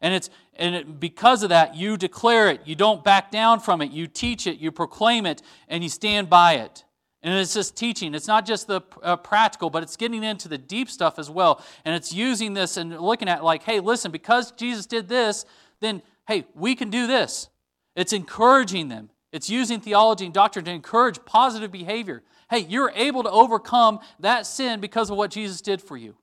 And 0.00 0.12
it's 0.12 0.30
and 0.56 0.74
it, 0.74 0.98
because 0.98 1.44
of 1.44 1.50
that 1.50 1.76
you 1.76 1.96
declare 1.96 2.50
it. 2.50 2.62
You 2.64 2.74
don't 2.74 3.04
back 3.04 3.30
down 3.30 3.60
from 3.60 3.80
it. 3.82 3.92
You 3.92 4.08
teach 4.08 4.48
it, 4.48 4.58
you 4.58 4.72
proclaim 4.72 5.26
it 5.26 5.42
and 5.68 5.84
you 5.84 5.88
stand 5.88 6.28
by 6.28 6.54
it. 6.54 6.82
And 7.26 7.34
it's 7.40 7.54
just 7.54 7.76
teaching. 7.76 8.14
It's 8.14 8.28
not 8.28 8.46
just 8.46 8.68
the 8.68 8.82
uh, 9.02 9.16
practical, 9.16 9.68
but 9.68 9.82
it's 9.82 9.96
getting 9.96 10.22
into 10.22 10.46
the 10.46 10.58
deep 10.58 10.88
stuff 10.88 11.18
as 11.18 11.28
well. 11.28 11.60
And 11.84 11.92
it's 11.92 12.14
using 12.14 12.54
this 12.54 12.76
and 12.76 12.96
looking 13.00 13.28
at, 13.28 13.42
like, 13.42 13.64
hey, 13.64 13.80
listen, 13.80 14.12
because 14.12 14.52
Jesus 14.52 14.86
did 14.86 15.08
this, 15.08 15.44
then, 15.80 16.02
hey, 16.28 16.46
we 16.54 16.76
can 16.76 16.88
do 16.88 17.08
this. 17.08 17.48
It's 17.96 18.12
encouraging 18.12 18.86
them. 18.86 19.10
It's 19.32 19.50
using 19.50 19.80
theology 19.80 20.26
and 20.26 20.32
doctrine 20.32 20.64
to 20.66 20.70
encourage 20.70 21.24
positive 21.24 21.72
behavior. 21.72 22.22
Hey, 22.48 22.60
you're 22.60 22.92
able 22.94 23.24
to 23.24 23.30
overcome 23.30 23.98
that 24.20 24.46
sin 24.46 24.78
because 24.78 25.10
of 25.10 25.16
what 25.16 25.32
Jesus 25.32 25.60
did 25.60 25.82
for 25.82 25.96
you. 25.96 26.14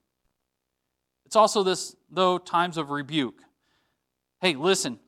It's 1.26 1.36
also 1.36 1.64
this, 1.64 1.98
though, 2.10 2.38
times 2.38 2.78
of 2.78 2.92
rebuke. 2.92 3.42
Hey, 4.40 4.56
listen, 4.56 5.00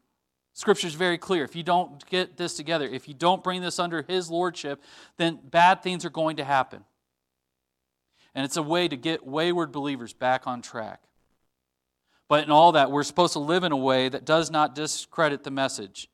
Scripture 0.56 0.88
is 0.88 0.94
very 0.94 1.18
clear. 1.18 1.44
If 1.44 1.54
you 1.54 1.64
don't 1.64 2.04
get 2.10 2.38
this 2.38 2.56
together, 2.56 2.88
if 2.88 3.10
you 3.10 3.14
don't 3.14 3.44
bring 3.44 3.62
this 3.62 3.78
under 3.78 4.04
His 4.08 4.30
lordship, 4.30 4.82
then 5.18 5.38
bad 5.44 5.84
things 5.84 6.06
are 6.06 6.10
going 6.10 6.38
to 6.38 6.46
happen. 6.46 6.86
And 8.34 8.46
it's 8.46 8.56
a 8.56 8.64
way 8.64 8.88
to 8.88 8.96
get 8.96 9.28
wayward 9.28 9.74
believers 9.74 10.14
back 10.14 10.48
on 10.48 10.62
track. 10.62 11.02
But 12.30 12.46
in 12.46 12.52
all 12.52 12.72
that, 12.72 12.90
we're 12.90 13.04
supposed 13.04 13.34
to 13.34 13.40
live 13.40 13.66
in 13.66 13.74
a 13.74 13.78
way 13.78 14.08
that 14.08 14.24
does 14.24 14.50
not 14.50 14.76
discredit 14.76 15.44
the 15.44 15.52
message. 15.52 16.08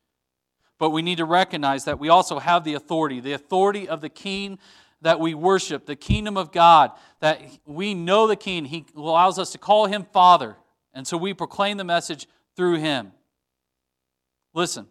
But 0.79 0.89
we 0.89 1.03
need 1.03 1.19
to 1.19 1.25
recognize 1.25 1.85
that 1.85 1.99
we 1.99 2.09
also 2.09 2.39
have 2.39 2.63
the 2.63 2.73
authority, 2.73 3.19
the 3.19 3.33
authority 3.33 3.87
of 3.87 4.01
the 4.01 4.09
King 4.09 4.57
that 5.03 5.19
we 5.19 5.35
worship, 5.35 5.85
the 5.85 5.95
kingdom 5.95 6.35
of 6.35 6.51
God, 6.51 6.91
that 7.19 7.41
we 7.67 7.93
know 7.93 8.25
the 8.25 8.35
King. 8.35 8.65
He 8.65 8.87
allows 8.95 9.37
us 9.37 9.51
to 9.51 9.59
call 9.59 9.85
Him 9.85 10.03
Father. 10.11 10.55
And 10.95 11.07
so 11.07 11.15
we 11.15 11.35
proclaim 11.35 11.77
the 11.77 11.83
message 11.83 12.27
through 12.55 12.77
Him. 12.77 13.11
Listen, 14.53 14.87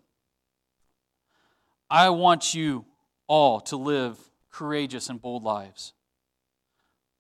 I 1.91 2.09
want 2.11 2.55
you 2.55 2.87
all 3.27 3.61
to 3.63 3.77
live 3.77 4.17
courageous 4.51 5.09
and 5.09 5.21
bold 5.21 5.43
lives. 5.43 5.93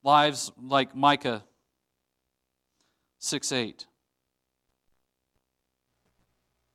Lives 0.02 0.50
like 0.60 0.94
Micah 0.94 1.44
6 3.18 3.52
8. 3.52 3.86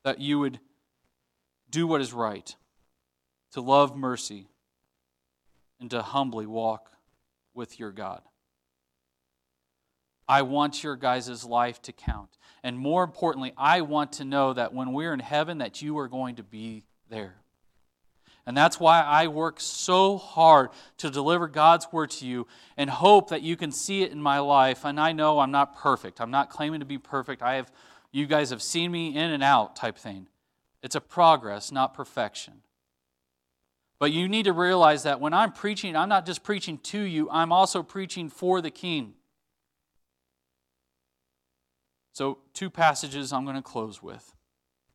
That 0.03 0.19
you 0.19 0.39
would 0.39 0.59
do 1.71 1.87
what 1.87 1.99
is 1.99 2.13
right, 2.13 2.55
to 3.51 3.61
love 3.61 3.97
mercy, 3.97 4.47
and 5.79 5.89
to 5.89 6.03
humbly 6.03 6.45
walk 6.45 6.91
with 7.55 7.79
your 7.79 7.91
God. 7.91 8.21
I 10.27 10.41
want 10.41 10.83
your 10.83 10.95
guys' 10.95 11.45
life 11.45 11.81
to 11.83 11.91
count. 11.91 12.37
And 12.63 12.77
more 12.77 13.03
importantly, 13.03 13.53
I 13.57 13.81
want 13.81 14.13
to 14.13 14.25
know 14.25 14.53
that 14.53 14.73
when 14.73 14.93
we're 14.93 15.13
in 15.13 15.19
heaven 15.19 15.59
that 15.59 15.81
you 15.81 15.97
are 15.99 16.07
going 16.07 16.35
to 16.37 16.43
be 16.43 16.83
there. 17.09 17.35
And 18.47 18.55
that's 18.55 18.79
why 18.79 19.01
I 19.01 19.27
work 19.27 19.59
so 19.59 20.17
hard 20.17 20.69
to 20.97 21.09
deliver 21.09 21.47
God's 21.47 21.87
word 21.91 22.11
to 22.11 22.27
you 22.27 22.47
and 22.77 22.89
hope 22.89 23.29
that 23.29 23.41
you 23.41 23.55
can 23.55 23.71
see 23.71 24.03
it 24.03 24.11
in 24.11 24.21
my 24.21 24.39
life. 24.39 24.85
And 24.85 24.99
I 24.99 25.13
know 25.13 25.39
I'm 25.39 25.51
not 25.51 25.75
perfect. 25.75 26.21
I'm 26.21 26.31
not 26.31 26.49
claiming 26.49 26.79
to 26.79 26.85
be 26.85 26.99
perfect. 26.99 27.41
I 27.41 27.55
have 27.55 27.71
you 28.11 28.27
guys 28.27 28.51
have 28.51 28.61
seen 28.61 28.91
me 28.91 29.15
in 29.15 29.31
and 29.31 29.43
out 29.43 29.75
type 29.75 29.97
thing. 29.97 30.27
It's 30.81 30.95
a 30.95 31.01
progress, 31.01 31.71
not 31.71 31.93
perfection. 31.93 32.61
But 33.99 34.11
you 34.11 34.27
need 34.27 34.43
to 34.43 34.53
realize 34.53 35.03
that 35.03 35.19
when 35.19 35.33
I'm 35.33 35.51
preaching, 35.51 35.95
I'm 35.95 36.09
not 36.09 36.25
just 36.25 36.43
preaching 36.43 36.77
to 36.79 36.99
you, 36.99 37.29
I'm 37.31 37.51
also 37.51 37.81
preaching 37.81 38.29
for 38.29 38.61
the 38.61 38.69
king. 38.71 39.15
So, 42.15 42.37
two 42.53 42.69
passages 42.69 43.33
I'm 43.33 43.43
going 43.43 43.57
to 43.57 43.61
close 43.61 44.01
with. 44.01 44.33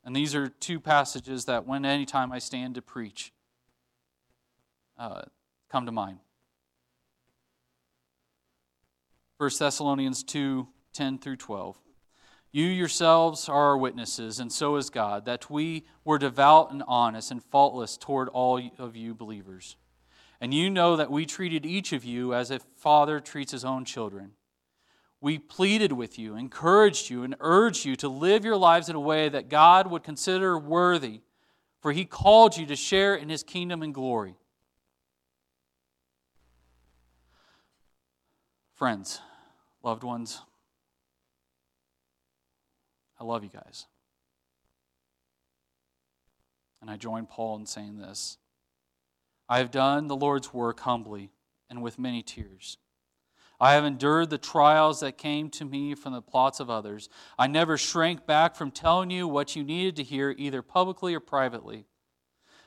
And 0.06 0.16
these 0.16 0.34
are 0.34 0.48
two 0.48 0.80
passages 0.80 1.44
that, 1.44 1.66
when 1.66 1.84
anytime 1.84 2.32
I 2.32 2.38
stand 2.38 2.76
to 2.76 2.82
preach, 2.82 3.34
uh, 4.98 5.24
come 5.70 5.84
to 5.84 5.92
mind. 5.92 6.20
1 9.36 9.50
Thessalonians 9.58 10.22
2 10.22 10.66
10 10.94 11.18
through 11.18 11.36
12. 11.36 11.78
You 12.52 12.64
yourselves 12.64 13.50
are 13.50 13.66
our 13.66 13.76
witnesses, 13.76 14.40
and 14.40 14.50
so 14.50 14.76
is 14.76 14.88
God, 14.88 15.26
that 15.26 15.50
we 15.50 15.84
were 16.06 16.18
devout 16.18 16.72
and 16.72 16.82
honest 16.88 17.30
and 17.30 17.44
faultless 17.44 17.98
toward 17.98 18.30
all 18.30 18.62
of 18.78 18.96
you 18.96 19.14
believers. 19.14 19.76
And 20.40 20.54
you 20.54 20.70
know 20.70 20.96
that 20.96 21.10
we 21.10 21.26
treated 21.26 21.66
each 21.66 21.92
of 21.92 22.02
you 22.02 22.32
as 22.32 22.50
a 22.50 22.60
father 22.76 23.20
treats 23.20 23.52
his 23.52 23.64
own 23.64 23.84
children. 23.84 24.32
We 25.20 25.38
pleaded 25.38 25.92
with 25.92 26.18
you, 26.18 26.36
encouraged 26.36 27.10
you, 27.10 27.24
and 27.24 27.36
urged 27.40 27.84
you 27.84 27.94
to 27.96 28.08
live 28.08 28.44
your 28.44 28.56
lives 28.56 28.88
in 28.88 28.96
a 28.96 29.00
way 29.00 29.28
that 29.28 29.50
God 29.50 29.90
would 29.90 30.02
consider 30.02 30.58
worthy, 30.58 31.20
for 31.80 31.92
He 31.92 32.04
called 32.04 32.56
you 32.56 32.64
to 32.66 32.76
share 32.76 33.14
in 33.14 33.28
His 33.28 33.42
kingdom 33.42 33.82
and 33.82 33.92
glory. 33.92 34.34
Friends, 38.74 39.20
loved 39.82 40.04
ones, 40.04 40.40
I 43.20 43.24
love 43.24 43.44
you 43.44 43.50
guys. 43.50 43.86
And 46.80 46.90
I 46.90 46.96
join 46.96 47.26
Paul 47.26 47.56
in 47.56 47.66
saying 47.66 47.98
this 47.98 48.38
I 49.50 49.58
have 49.58 49.70
done 49.70 50.06
the 50.06 50.16
Lord's 50.16 50.54
work 50.54 50.80
humbly 50.80 51.30
and 51.68 51.82
with 51.82 51.98
many 51.98 52.22
tears. 52.22 52.78
I 53.60 53.74
have 53.74 53.84
endured 53.84 54.30
the 54.30 54.38
trials 54.38 55.00
that 55.00 55.18
came 55.18 55.50
to 55.50 55.66
me 55.66 55.94
from 55.94 56.14
the 56.14 56.22
plots 56.22 56.60
of 56.60 56.70
others. 56.70 57.10
I 57.38 57.46
never 57.46 57.76
shrank 57.76 58.26
back 58.26 58.56
from 58.56 58.70
telling 58.70 59.10
you 59.10 59.28
what 59.28 59.54
you 59.54 59.62
needed 59.62 59.96
to 59.96 60.02
hear, 60.02 60.34
either 60.36 60.62
publicly 60.62 61.14
or 61.14 61.20
privately. 61.20 61.84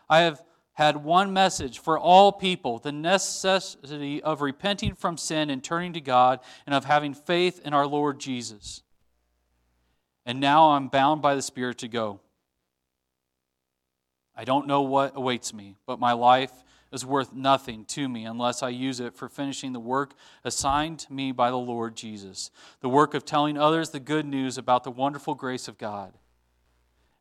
I 0.08 0.20
have 0.20 0.44
had 0.74 1.04
one 1.04 1.34
message 1.34 1.80
for 1.80 1.98
all 1.98 2.32
people 2.32 2.78
the 2.78 2.92
necessity 2.92 4.22
of 4.22 4.42
repenting 4.42 4.94
from 4.94 5.18
sin 5.18 5.50
and 5.50 5.64
turning 5.64 5.94
to 5.94 6.02
God, 6.02 6.40
and 6.66 6.76
of 6.76 6.86
having 6.86 7.14
faith 7.14 7.60
in 7.66 7.74
our 7.74 7.88
Lord 7.88 8.20
Jesus. 8.20 8.84
And 10.26 10.40
now 10.40 10.72
I'm 10.72 10.90
bound 10.90 11.22
by 11.22 11.36
the 11.36 11.42
Spirit 11.42 11.80
to 11.80 11.88
go. 11.88 12.20
I 14.36 14.46
don't 14.46 14.68
know 14.68 14.82
what 14.82 15.14
awaits 15.16 15.54
me, 15.54 15.76
but 15.86 16.00
my 16.00 16.14
life 16.14 16.52
is 16.94 17.06
worth 17.06 17.34
nothing 17.34 17.84
to 17.86 18.08
me 18.08 18.24
unless 18.24 18.62
I 18.62 18.70
use 18.70 19.00
it 19.00 19.16
for 19.16 19.28
finishing 19.28 19.74
the 19.74 19.80
work 19.80 20.14
assigned 20.44 21.00
to 21.00 21.14
me 21.14 21.32
by 21.32 21.50
the 21.50 21.58
Lord 21.58 21.96
Jesus, 21.96 22.52
the 22.82 22.90
work 22.90 23.16
of 23.16 23.26
telling 23.26 23.58
others 23.58 23.90
the 23.90 24.00
good 24.00 24.26
news 24.26 24.58
about 24.58 24.84
the 24.84 24.92
wonderful 24.92 25.34
grace 25.34 25.68
of 25.68 25.80
God. 25.80 26.14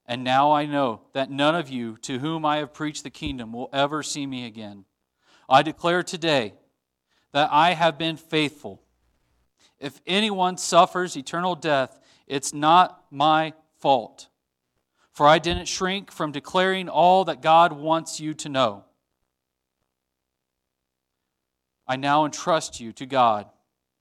And 0.06 0.22
now 0.22 0.52
I 0.52 0.66
know 0.66 1.00
that 1.14 1.30
none 1.30 1.54
of 1.54 1.70
you 1.70 1.96
to 2.02 2.18
whom 2.18 2.44
I 2.44 2.58
have 2.58 2.74
preached 2.74 3.02
the 3.02 3.10
kingdom 3.10 3.52
will 3.52 3.70
ever 3.72 4.02
see 4.02 4.26
me 4.26 4.44
again. 4.44 4.84
I 5.48 5.62
declare 5.62 6.02
today 6.02 6.52
that 7.32 7.48
I 7.50 7.72
have 7.72 7.96
been 7.96 8.18
faithful. 8.18 8.82
If 9.80 10.02
anyone 10.06 10.58
suffers 10.58 11.16
eternal 11.16 11.54
death, 11.54 11.98
it's 12.26 12.52
not 12.52 13.04
my 13.10 13.54
fault. 13.78 14.28
For 15.12 15.26
I 15.26 15.38
didn't 15.38 15.66
shrink 15.66 16.10
from 16.10 16.30
declaring 16.30 16.88
all 16.88 17.24
that 17.24 17.40
God 17.40 17.72
wants 17.72 18.20
you 18.20 18.34
to 18.34 18.48
know. 18.48 18.84
I 21.92 21.96
now 21.96 22.24
entrust 22.24 22.80
you 22.80 22.90
to 22.94 23.04
God 23.04 23.50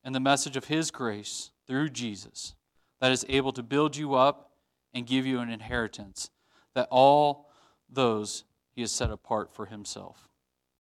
and 0.01 0.15
the 0.15 0.21
message 0.21 0.55
of 0.55 0.63
His 0.63 0.91
grace 0.91 1.51
through 1.67 1.89
Jesus 1.89 2.55
that 3.01 3.11
is 3.11 3.25
able 3.27 3.51
to 3.51 3.61
build 3.61 3.97
you 3.97 4.13
up 4.13 4.51
and 4.93 5.05
give 5.05 5.25
you 5.25 5.41
an 5.41 5.49
inheritance 5.49 6.29
that 6.73 6.87
all 6.89 7.49
those 7.89 8.45
He 8.71 8.79
has 8.79 8.93
set 8.93 9.11
apart 9.11 9.53
for 9.53 9.65
Himself. 9.65 10.29